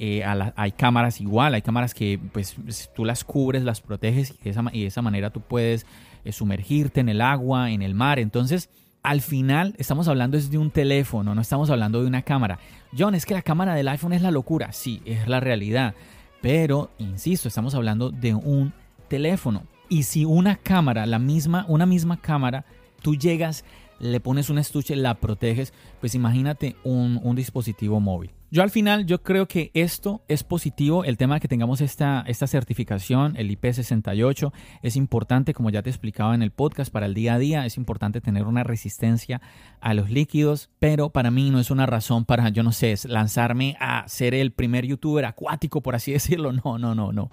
Eh, 0.00 0.22
hay 0.24 0.72
cámaras 0.72 1.20
igual, 1.20 1.54
hay 1.54 1.62
cámaras 1.62 1.92
que 1.92 2.20
pues 2.32 2.56
tú 2.94 3.04
las 3.04 3.24
cubres, 3.24 3.64
las 3.64 3.80
proteges 3.80 4.32
y 4.40 4.44
de 4.44 4.50
esa, 4.50 4.64
y 4.72 4.82
de 4.82 4.86
esa 4.86 5.02
manera 5.02 5.30
tú 5.30 5.40
puedes 5.40 5.86
eh, 6.24 6.30
sumergirte 6.30 7.00
en 7.00 7.08
el 7.08 7.20
agua, 7.20 7.72
en 7.72 7.82
el 7.82 7.96
mar. 7.96 8.20
Entonces, 8.20 8.70
al 9.02 9.20
final 9.20 9.74
estamos 9.78 10.06
hablando 10.06 10.38
de 10.38 10.58
un 10.58 10.70
teléfono, 10.70 11.34
no 11.34 11.40
estamos 11.40 11.70
hablando 11.70 12.00
de 12.00 12.06
una 12.06 12.22
cámara. 12.22 12.60
John, 12.96 13.16
es 13.16 13.26
que 13.26 13.34
la 13.34 13.42
cámara 13.42 13.74
del 13.74 13.88
iPhone 13.88 14.12
es 14.12 14.22
la 14.22 14.30
locura. 14.30 14.72
Sí, 14.72 15.02
es 15.04 15.26
la 15.26 15.40
realidad. 15.40 15.94
Pero, 16.40 16.90
insisto, 16.98 17.48
estamos 17.48 17.74
hablando 17.74 18.10
de 18.10 18.34
un 18.34 18.72
teléfono. 19.08 19.64
Y 19.88 20.04
si 20.04 20.24
una 20.24 20.56
cámara, 20.56 21.06
la 21.06 21.18
misma, 21.18 21.64
una 21.68 21.86
misma 21.86 22.20
cámara, 22.20 22.64
tú 23.02 23.14
llegas 23.14 23.64
le 24.00 24.20
pones 24.20 24.50
un 24.50 24.58
estuche, 24.58 24.96
la 24.96 25.14
proteges, 25.14 25.72
pues 26.00 26.14
imagínate 26.14 26.76
un, 26.84 27.20
un 27.22 27.36
dispositivo 27.36 28.00
móvil. 28.00 28.30
Yo 28.50 28.62
al 28.62 28.70
final, 28.70 29.04
yo 29.04 29.22
creo 29.22 29.46
que 29.46 29.70
esto 29.74 30.22
es 30.26 30.42
positivo, 30.42 31.04
el 31.04 31.18
tema 31.18 31.34
de 31.34 31.40
que 31.40 31.48
tengamos 31.48 31.82
esta, 31.82 32.24
esta 32.26 32.46
certificación, 32.46 33.36
el 33.36 33.50
IP68, 33.50 34.52
es 34.80 34.96
importante, 34.96 35.52
como 35.52 35.68
ya 35.68 35.82
te 35.82 35.90
explicaba 35.90 36.34
en 36.34 36.40
el 36.40 36.50
podcast, 36.50 36.90
para 36.90 37.04
el 37.04 37.12
día 37.12 37.34
a 37.34 37.38
día, 37.38 37.66
es 37.66 37.76
importante 37.76 38.22
tener 38.22 38.44
una 38.44 38.64
resistencia 38.64 39.42
a 39.82 39.92
los 39.92 40.08
líquidos, 40.08 40.70
pero 40.78 41.10
para 41.10 41.30
mí 41.30 41.50
no 41.50 41.60
es 41.60 41.70
una 41.70 41.84
razón 41.84 42.24
para, 42.24 42.48
yo 42.48 42.62
no 42.62 42.72
sé, 42.72 42.94
lanzarme 43.04 43.76
a 43.80 44.08
ser 44.08 44.32
el 44.32 44.50
primer 44.50 44.86
youtuber 44.86 45.26
acuático, 45.26 45.82
por 45.82 45.94
así 45.94 46.12
decirlo, 46.14 46.50
no, 46.52 46.78
no, 46.78 46.94
no, 46.94 47.12
no, 47.12 47.30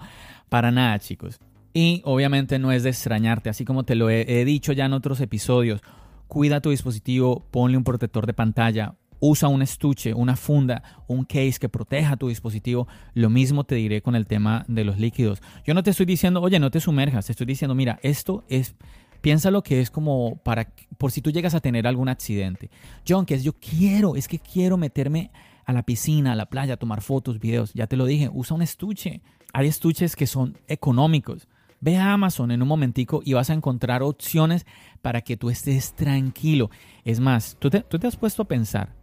para 0.49 0.69
nada 0.71 0.99
chicos. 0.99 1.39
Y 1.73 2.01
obviamente 2.03 2.59
no 2.59 2.73
es 2.73 2.83
de 2.83 2.89
extrañarte, 2.89 3.49
así 3.49 3.63
como 3.63 3.85
te 3.85 3.95
lo 3.95 4.09
he, 4.09 4.41
he 4.41 4.43
dicho 4.43 4.73
ya 4.73 4.83
en 4.83 4.93
otros 4.93 5.21
episodios, 5.21 5.81
cuida 6.27 6.59
tu 6.59 6.71
dispositivo, 6.71 7.45
ponle 7.51 7.77
un 7.77 7.85
protector 7.85 8.25
de 8.25 8.33
pantalla, 8.33 8.95
usa 9.29 9.47
un 9.47 9.61
estuche, 9.61 10.13
una 10.13 10.35
funda, 10.35 10.83
un 11.07 11.25
case 11.25 11.57
que 11.59 11.69
proteja 11.69 12.17
tu 12.17 12.27
dispositivo. 12.29 12.87
Lo 13.13 13.29
mismo 13.29 13.63
te 13.63 13.75
diré 13.75 14.01
con 14.01 14.15
el 14.15 14.27
tema 14.27 14.65
de 14.67 14.83
los 14.83 14.99
líquidos. 14.99 15.41
Yo 15.65 15.73
no 15.73 15.83
te 15.83 15.91
estoy 15.91 16.05
diciendo, 16.05 16.41
oye, 16.41 16.59
no 16.59 16.71
te 16.71 16.79
sumerjas, 16.79 17.25
te 17.25 17.31
estoy 17.31 17.47
diciendo, 17.47 17.75
mira, 17.75 17.99
esto 18.03 18.43
es 18.47 18.75
piensa 19.21 19.49
lo 19.49 19.63
que 19.63 19.81
es 19.81 19.89
como 19.89 20.35
para 20.43 20.71
por 20.99 21.11
si 21.11 21.19
tú 21.19 21.31
llegas 21.31 21.55
a 21.55 21.59
tener 21.59 21.87
algún 21.87 22.09
accidente. 22.09 22.69
John, 23.07 23.25
que 23.25 23.33
es 23.33 23.43
yo 23.43 23.53
quiero, 23.53 24.15
es 24.15 24.27
que 24.27 24.37
quiero 24.37 24.77
meterme 24.77 25.31
a 25.65 25.73
la 25.73 25.81
piscina, 25.81 26.33
a 26.33 26.35
la 26.35 26.45
playa, 26.45 26.75
a 26.75 26.77
tomar 26.77 27.01
fotos, 27.01 27.39
videos. 27.39 27.73
Ya 27.73 27.87
te 27.87 27.97
lo 27.97 28.05
dije, 28.05 28.29
usa 28.31 28.55
un 28.55 28.61
estuche. 28.61 29.21
Hay 29.51 29.67
estuches 29.67 30.15
que 30.15 30.27
son 30.27 30.57
económicos. 30.67 31.47
Ve 31.81 31.97
a 31.97 32.13
Amazon 32.13 32.51
en 32.51 32.61
un 32.61 32.67
momentico 32.67 33.21
y 33.25 33.33
vas 33.33 33.49
a 33.49 33.53
encontrar 33.53 34.03
opciones 34.03 34.65
para 35.01 35.21
que 35.21 35.37
tú 35.37 35.49
estés 35.49 35.93
tranquilo. 35.93 36.69
Es 37.03 37.19
más, 37.19 37.57
tú 37.59 37.71
te, 37.71 37.81
tú 37.81 37.97
te 37.97 38.05
has 38.05 38.17
puesto 38.17 38.43
a 38.43 38.47
pensar, 38.47 38.93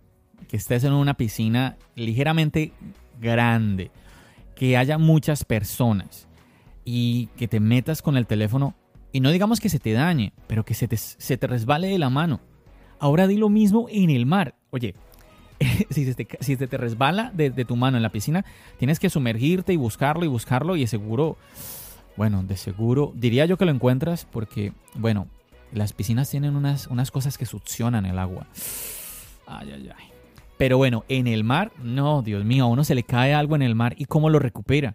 que 0.48 0.56
estés 0.56 0.84
en 0.84 0.92
una 0.92 1.14
piscina 1.14 1.76
ligeramente 1.94 2.72
grande, 3.20 3.90
que 4.54 4.76
haya 4.76 4.98
muchas 4.98 5.44
personas 5.44 6.28
y 6.84 7.26
que 7.36 7.48
te 7.48 7.60
metas 7.60 8.02
con 8.02 8.16
el 8.16 8.26
teléfono 8.26 8.74
y 9.12 9.20
no 9.20 9.30
digamos 9.30 9.60
que 9.60 9.68
se 9.68 9.78
te 9.78 9.92
dañe, 9.92 10.32
pero 10.46 10.64
que 10.64 10.74
se 10.74 10.88
te, 10.88 11.46
resbale 11.46 11.88
de 11.88 11.98
la 11.98 12.10
mano. 12.10 12.40
Ahora 12.98 13.26
di 13.26 13.36
lo 13.36 13.50
mismo 13.50 13.86
en 13.90 14.10
el 14.10 14.24
mar. 14.24 14.54
Oye, 14.70 14.94
si, 15.90 16.14
te, 16.14 16.24
te 16.66 16.76
resbala 16.76 17.30
de, 17.34 17.50
de, 17.50 17.64
tu 17.64 17.76
mano 17.76 17.98
en 17.98 18.02
la 18.02 18.10
piscina, 18.10 18.44
tienes 18.78 18.98
que 18.98 19.10
sumergirte 19.10 19.74
y 19.74 19.76
buscarlo 19.76 20.24
y 20.24 20.28
buscarlo 20.28 20.76
y 20.76 20.80
de 20.80 20.86
seguro, 20.86 21.36
bueno, 22.16 22.42
de 22.42 22.56
seguro, 22.56 23.12
diría 23.14 23.44
yo 23.44 23.58
que 23.58 23.66
lo 23.66 23.70
encuentras 23.70 24.24
porque, 24.24 24.72
bueno, 24.94 25.28
las 25.72 25.92
piscinas 25.92 26.30
tienen 26.30 26.56
unas, 26.56 26.86
unas 26.86 27.10
cosas 27.10 27.36
que 27.36 27.44
succionan 27.44 28.06
el 28.06 28.18
agua. 28.18 28.46
Ay, 29.46 29.72
ay, 29.72 29.90
ay. 29.96 30.11
Pero 30.62 30.76
bueno, 30.76 31.04
en 31.08 31.26
el 31.26 31.42
mar, 31.42 31.72
no, 31.82 32.22
Dios 32.22 32.44
mío, 32.44 32.62
a 32.62 32.68
uno 32.68 32.84
se 32.84 32.94
le 32.94 33.02
cae 33.02 33.34
algo 33.34 33.56
en 33.56 33.62
el 33.62 33.74
mar 33.74 33.96
y 33.98 34.04
cómo 34.04 34.30
lo 34.30 34.38
recupera. 34.38 34.94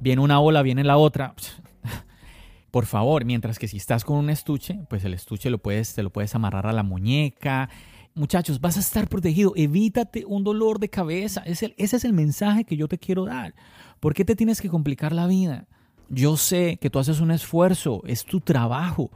Viene 0.00 0.22
una 0.22 0.40
ola, 0.40 0.62
viene 0.62 0.82
la 0.82 0.96
otra. 0.96 1.34
Por 2.70 2.86
favor, 2.86 3.26
mientras 3.26 3.58
que 3.58 3.68
si 3.68 3.76
estás 3.76 4.02
con 4.02 4.16
un 4.16 4.30
estuche, 4.30 4.80
pues 4.88 5.04
el 5.04 5.12
estuche 5.12 5.50
lo 5.50 5.58
puedes, 5.58 5.94
te 5.94 6.02
lo 6.02 6.08
puedes 6.08 6.34
amarrar 6.34 6.66
a 6.66 6.72
la 6.72 6.82
muñeca. 6.82 7.68
Muchachos, 8.14 8.62
vas 8.62 8.78
a 8.78 8.80
estar 8.80 9.06
protegido. 9.06 9.52
Evítate 9.56 10.24
un 10.24 10.42
dolor 10.42 10.78
de 10.78 10.88
cabeza. 10.88 11.42
ese 11.44 11.74
es 11.76 12.04
el 12.06 12.14
mensaje 12.14 12.64
que 12.64 12.78
yo 12.78 12.88
te 12.88 12.96
quiero 12.96 13.26
dar. 13.26 13.54
¿Por 14.00 14.14
qué 14.14 14.24
te 14.24 14.34
tienes 14.34 14.62
que 14.62 14.70
complicar 14.70 15.12
la 15.12 15.26
vida? 15.26 15.66
Yo 16.08 16.38
sé 16.38 16.78
que 16.80 16.88
tú 16.88 16.98
haces 16.98 17.20
un 17.20 17.30
esfuerzo, 17.30 18.00
es 18.06 18.24
tu 18.24 18.40
trabajo. 18.40 19.10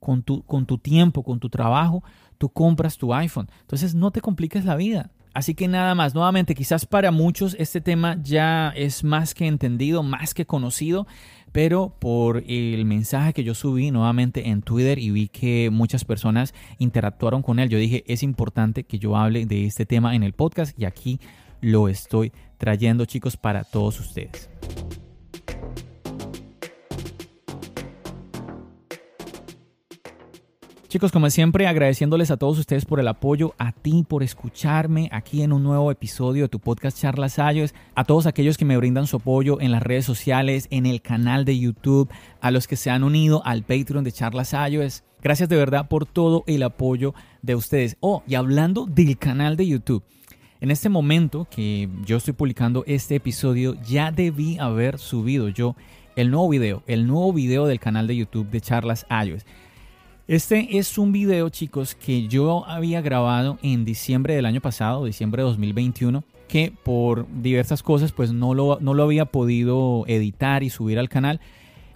Con 0.00 0.22
tu, 0.22 0.42
con 0.42 0.66
tu 0.66 0.76
tiempo, 0.76 1.22
con 1.22 1.40
tu 1.40 1.48
trabajo, 1.48 2.04
tú 2.36 2.50
compras 2.50 2.98
tu 2.98 3.14
iPhone. 3.14 3.48
Entonces 3.62 3.94
no 3.94 4.10
te 4.10 4.20
compliques 4.20 4.66
la 4.66 4.76
vida. 4.76 5.10
Así 5.32 5.54
que 5.54 5.68
nada 5.68 5.94
más, 5.94 6.14
nuevamente, 6.14 6.54
quizás 6.54 6.86
para 6.86 7.12
muchos 7.12 7.54
este 7.58 7.80
tema 7.80 8.18
ya 8.22 8.72
es 8.74 9.04
más 9.04 9.32
que 9.32 9.46
entendido, 9.46 10.02
más 10.02 10.34
que 10.34 10.44
conocido, 10.44 11.06
pero 11.52 11.94
por 11.98 12.42
el 12.48 12.84
mensaje 12.84 13.32
que 13.32 13.44
yo 13.44 13.54
subí 13.54 13.90
nuevamente 13.90 14.48
en 14.48 14.62
Twitter 14.62 14.98
y 14.98 15.10
vi 15.10 15.28
que 15.28 15.70
muchas 15.70 16.04
personas 16.04 16.52
interactuaron 16.78 17.42
con 17.42 17.58
él, 17.60 17.68
yo 17.68 17.78
dije, 17.78 18.02
es 18.06 18.22
importante 18.22 18.84
que 18.84 18.98
yo 18.98 19.16
hable 19.16 19.46
de 19.46 19.66
este 19.66 19.86
tema 19.86 20.14
en 20.16 20.24
el 20.24 20.32
podcast 20.32 20.78
y 20.78 20.84
aquí 20.84 21.20
lo 21.60 21.88
estoy 21.88 22.32
trayendo 22.58 23.04
chicos 23.04 23.36
para 23.36 23.64
todos 23.64 24.00
ustedes. 24.00 24.50
Chicos, 30.90 31.12
como 31.12 31.30
siempre, 31.30 31.68
agradeciéndoles 31.68 32.32
a 32.32 32.36
todos 32.36 32.58
ustedes 32.58 32.84
por 32.84 32.98
el 32.98 33.06
apoyo, 33.06 33.54
a 33.58 33.70
ti 33.70 34.04
por 34.08 34.24
escucharme 34.24 35.08
aquí 35.12 35.42
en 35.42 35.52
un 35.52 35.62
nuevo 35.62 35.92
episodio 35.92 36.42
de 36.42 36.48
tu 36.48 36.58
podcast 36.58 37.00
Charlas 37.00 37.38
Ayos, 37.38 37.76
a 37.94 38.02
todos 38.02 38.26
aquellos 38.26 38.58
que 38.58 38.64
me 38.64 38.76
brindan 38.76 39.06
su 39.06 39.18
apoyo 39.18 39.60
en 39.60 39.70
las 39.70 39.84
redes 39.84 40.04
sociales, 40.04 40.66
en 40.72 40.86
el 40.86 41.00
canal 41.00 41.44
de 41.44 41.56
YouTube, 41.56 42.10
a 42.40 42.50
los 42.50 42.66
que 42.66 42.74
se 42.74 42.90
han 42.90 43.04
unido 43.04 43.40
al 43.44 43.62
Patreon 43.62 44.02
de 44.02 44.10
Charlas 44.10 44.52
Ayos. 44.52 45.04
Gracias 45.22 45.48
de 45.48 45.54
verdad 45.54 45.86
por 45.86 46.06
todo 46.06 46.42
el 46.48 46.60
apoyo 46.64 47.14
de 47.40 47.54
ustedes. 47.54 47.96
Oh, 48.00 48.24
y 48.26 48.34
hablando 48.34 48.84
del 48.86 49.16
canal 49.16 49.56
de 49.56 49.68
YouTube. 49.68 50.02
En 50.60 50.72
este 50.72 50.88
momento 50.88 51.46
que 51.48 51.88
yo 52.04 52.16
estoy 52.16 52.34
publicando 52.34 52.82
este 52.88 53.14
episodio, 53.14 53.76
ya 53.84 54.10
debí 54.10 54.58
haber 54.58 54.98
subido 54.98 55.50
yo 55.50 55.76
el 56.16 56.32
nuevo 56.32 56.48
video, 56.48 56.82
el 56.88 57.06
nuevo 57.06 57.32
video 57.32 57.66
del 57.66 57.78
canal 57.78 58.08
de 58.08 58.16
YouTube 58.16 58.50
de 58.50 58.60
Charlas 58.60 59.06
iOS. 59.08 59.46
Este 60.30 60.78
es 60.78 60.96
un 60.96 61.10
video, 61.10 61.48
chicos, 61.48 61.96
que 61.96 62.28
yo 62.28 62.64
había 62.66 63.00
grabado 63.00 63.58
en 63.64 63.84
diciembre 63.84 64.36
del 64.36 64.46
año 64.46 64.60
pasado, 64.60 65.04
diciembre 65.04 65.42
de 65.42 65.48
2021, 65.48 66.22
que 66.46 66.72
por 66.84 67.26
diversas 67.42 67.82
cosas 67.82 68.12
pues 68.12 68.32
no 68.32 68.54
lo, 68.54 68.78
no 68.80 68.94
lo 68.94 69.02
había 69.02 69.24
podido 69.24 70.04
editar 70.06 70.62
y 70.62 70.70
subir 70.70 71.00
al 71.00 71.08
canal. 71.08 71.40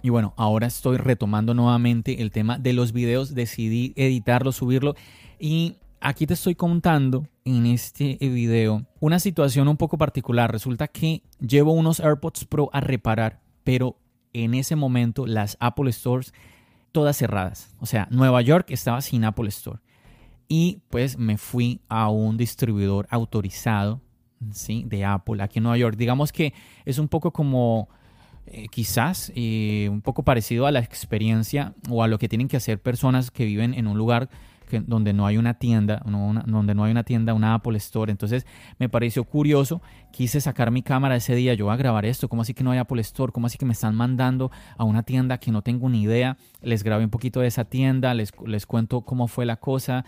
Y 0.01 0.09
bueno, 0.09 0.33
ahora 0.35 0.67
estoy 0.67 0.97
retomando 0.97 1.53
nuevamente 1.53 2.21
el 2.21 2.31
tema 2.31 2.59
de 2.59 2.73
los 2.73 2.91
videos, 2.91 3.35
decidí 3.35 3.93
editarlo, 3.95 4.51
subirlo 4.51 4.95
y 5.39 5.75
aquí 6.01 6.27
te 6.27 6.33
estoy 6.33 6.55
contando 6.55 7.29
en 7.45 7.65
este 7.65 8.17
video 8.19 8.85
una 8.99 9.19
situación 9.19 9.69
un 9.69 9.77
poco 9.77 9.97
particular. 9.97 10.51
Resulta 10.51 10.89
que 10.89 11.21
llevo 11.39 11.71
unos 11.71 12.01
AirPods 12.01 12.43
Pro 12.43 12.69
a 12.73 12.81
reparar, 12.81 13.39
pero 13.63 13.95
en 14.33 14.55
ese 14.55 14.75
momento 14.75 15.25
las 15.25 15.55
Apple 15.61 15.89
Stores 15.93 16.33
todas 16.95 17.17
cerradas. 17.17 17.75
O 17.81 17.85
sea, 17.85 18.07
Nueva 18.09 18.41
York 18.41 18.67
estaba 18.69 19.01
sin 19.01 19.25
Apple 19.25 19.49
Store. 19.49 19.81
Y 20.47 20.79
pues 20.89 21.17
me 21.17 21.37
fui 21.37 21.81
a 21.89 22.07
un 22.07 22.37
distribuidor 22.37 23.05
autorizado 23.09 23.99
¿sí? 24.53 24.85
de 24.87 25.03
Apple 25.03 25.43
aquí 25.43 25.59
en 25.59 25.63
Nueva 25.63 25.77
York. 25.77 25.97
Digamos 25.97 26.31
que 26.31 26.53
es 26.85 26.97
un 26.97 27.09
poco 27.09 27.33
como 27.33 27.89
eh, 28.45 28.67
quizás 28.71 29.29
eh, 29.35 29.89
un 29.91 30.01
poco 30.01 30.23
parecido 30.23 30.67
a 30.67 30.71
la 30.71 30.79
experiencia 30.79 31.73
o 31.89 32.01
a 32.01 32.07
lo 32.07 32.17
que 32.17 32.29
tienen 32.29 32.47
que 32.47 32.55
hacer 32.55 32.81
personas 32.81 33.29
que 33.29 33.43
viven 33.43 33.73
en 33.73 33.87
un 33.87 33.97
lugar 33.97 34.29
donde 34.85 35.13
no 35.13 35.25
hay 35.25 35.37
una 35.37 35.55
tienda, 35.55 36.01
donde 36.05 36.75
no 36.75 36.83
hay 36.83 36.91
una 36.91 37.03
tienda, 37.03 37.33
una 37.33 37.53
Apple 37.53 37.77
Store. 37.77 38.11
Entonces 38.11 38.45
me 38.79 38.89
pareció 38.89 39.23
curioso, 39.23 39.81
quise 40.11 40.41
sacar 40.41 40.71
mi 40.71 40.81
cámara 40.81 41.15
ese 41.15 41.35
día, 41.35 41.53
yo 41.53 41.65
voy 41.65 41.73
a 41.73 41.77
grabar 41.77 42.05
esto, 42.05 42.27
¿cómo 42.27 42.41
así 42.41 42.53
que 42.53 42.63
no 42.63 42.71
hay 42.71 42.79
Apple 42.79 43.01
Store? 43.01 43.31
¿Cómo 43.31 43.47
así 43.47 43.57
que 43.57 43.65
me 43.65 43.73
están 43.73 43.95
mandando 43.95 44.51
a 44.77 44.83
una 44.83 45.03
tienda 45.03 45.37
que 45.37 45.51
no 45.51 45.61
tengo 45.61 45.89
ni 45.89 46.03
idea? 46.03 46.37
Les 46.61 46.83
grabé 46.83 47.03
un 47.03 47.09
poquito 47.09 47.39
de 47.39 47.47
esa 47.47 47.65
tienda, 47.65 48.13
les, 48.13 48.31
les 48.45 48.65
cuento 48.65 49.01
cómo 49.01 49.27
fue 49.27 49.45
la 49.45 49.57
cosa. 49.57 50.05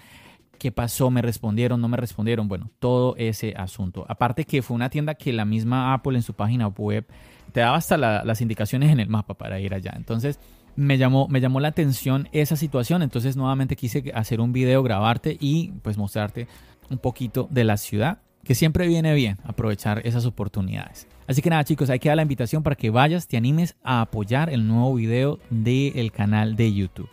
¿Qué 0.58 0.72
pasó? 0.72 1.12
¿Me 1.12 1.22
respondieron? 1.22 1.80
¿No 1.80 1.88
me 1.88 1.98
respondieron? 1.98 2.48
Bueno, 2.48 2.72
todo 2.80 3.16
ese 3.18 3.54
asunto. 3.56 4.06
Aparte 4.10 4.44
que 4.44 4.62
fue 4.62 4.76
una 4.76 4.90
tienda 4.90 5.14
que 5.14 5.32
la 5.32 5.46
misma 5.46 5.94
Apple 5.94 6.16
en 6.16 6.24
su 6.24 6.34
página 6.34 6.68
web 6.68 7.06
te 7.52 7.60
daba 7.60 7.78
hasta 7.78 7.98
las 7.98 8.42
indicaciones 8.42 8.92
en 8.92 9.00
el 9.00 9.08
mapa 9.08 9.36
para 9.36 9.60
ir 9.60 9.74
allá. 9.74 9.94
Entonces, 9.96 10.40
me 10.78 10.98
llamó, 10.98 11.28
me 11.28 11.42
llamó 11.42 11.60
la 11.60 11.70
atención 11.70 12.30
esa 12.32 12.56
situación, 12.56 13.02
entonces 13.02 13.36
nuevamente 13.36 13.76
quise 13.76 14.12
hacer 14.14 14.40
un 14.40 14.54
video, 14.54 14.84
grabarte 14.84 15.36
y 15.40 15.74
pues 15.82 15.98
mostrarte 15.98 16.48
un 16.90 17.00
poquito 17.00 17.48
de 17.52 17.64
la 17.66 17.78
ciudad, 17.78 18.20
que 18.44 18.56
siempre 18.56 18.88
viene 18.88 19.14
bien 19.14 19.38
aprovechar 19.44 20.06
esas 20.06 20.26
oportunidades. 20.26 21.08
Así 21.28 21.42
que 21.42 21.50
nada 21.50 21.66
chicos, 21.66 21.90
hay 21.90 22.00
que 22.00 22.08
dar 22.08 22.16
la 22.16 22.22
invitación 22.22 22.64
para 22.64 22.76
que 22.76 22.92
vayas, 22.92 23.28
te 23.28 23.36
animes 23.36 23.76
a 23.84 24.02
apoyar 24.02 24.50
el 24.50 24.68
nuevo 24.68 24.94
video 24.94 25.40
del 25.50 26.12
canal 26.12 26.56
de 26.56 26.72
YouTube. 26.72 27.10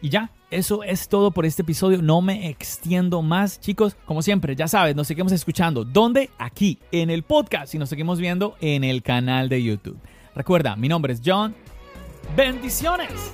Y 0.00 0.08
ya, 0.08 0.30
eso 0.50 0.82
es 0.82 1.08
todo 1.08 1.30
por 1.30 1.46
este 1.46 1.62
episodio. 1.62 2.02
No 2.02 2.20
me 2.20 2.48
extiendo 2.48 3.22
más, 3.22 3.58
chicos. 3.60 3.96
Como 4.04 4.22
siempre, 4.22 4.54
ya 4.54 4.68
sabes, 4.68 4.94
nos 4.94 5.06
seguimos 5.06 5.32
escuchando. 5.32 5.84
¿Dónde? 5.84 6.30
Aquí, 6.38 6.78
en 6.92 7.10
el 7.10 7.22
podcast 7.22 7.74
y 7.74 7.78
nos 7.78 7.88
seguimos 7.88 8.18
viendo 8.18 8.56
en 8.60 8.84
el 8.84 9.02
canal 9.02 9.48
de 9.48 9.62
YouTube. 9.62 9.98
Recuerda, 10.34 10.76
mi 10.76 10.88
nombre 10.88 11.12
es 11.12 11.22
John 11.24 11.54
Bendiciones. 12.36 13.32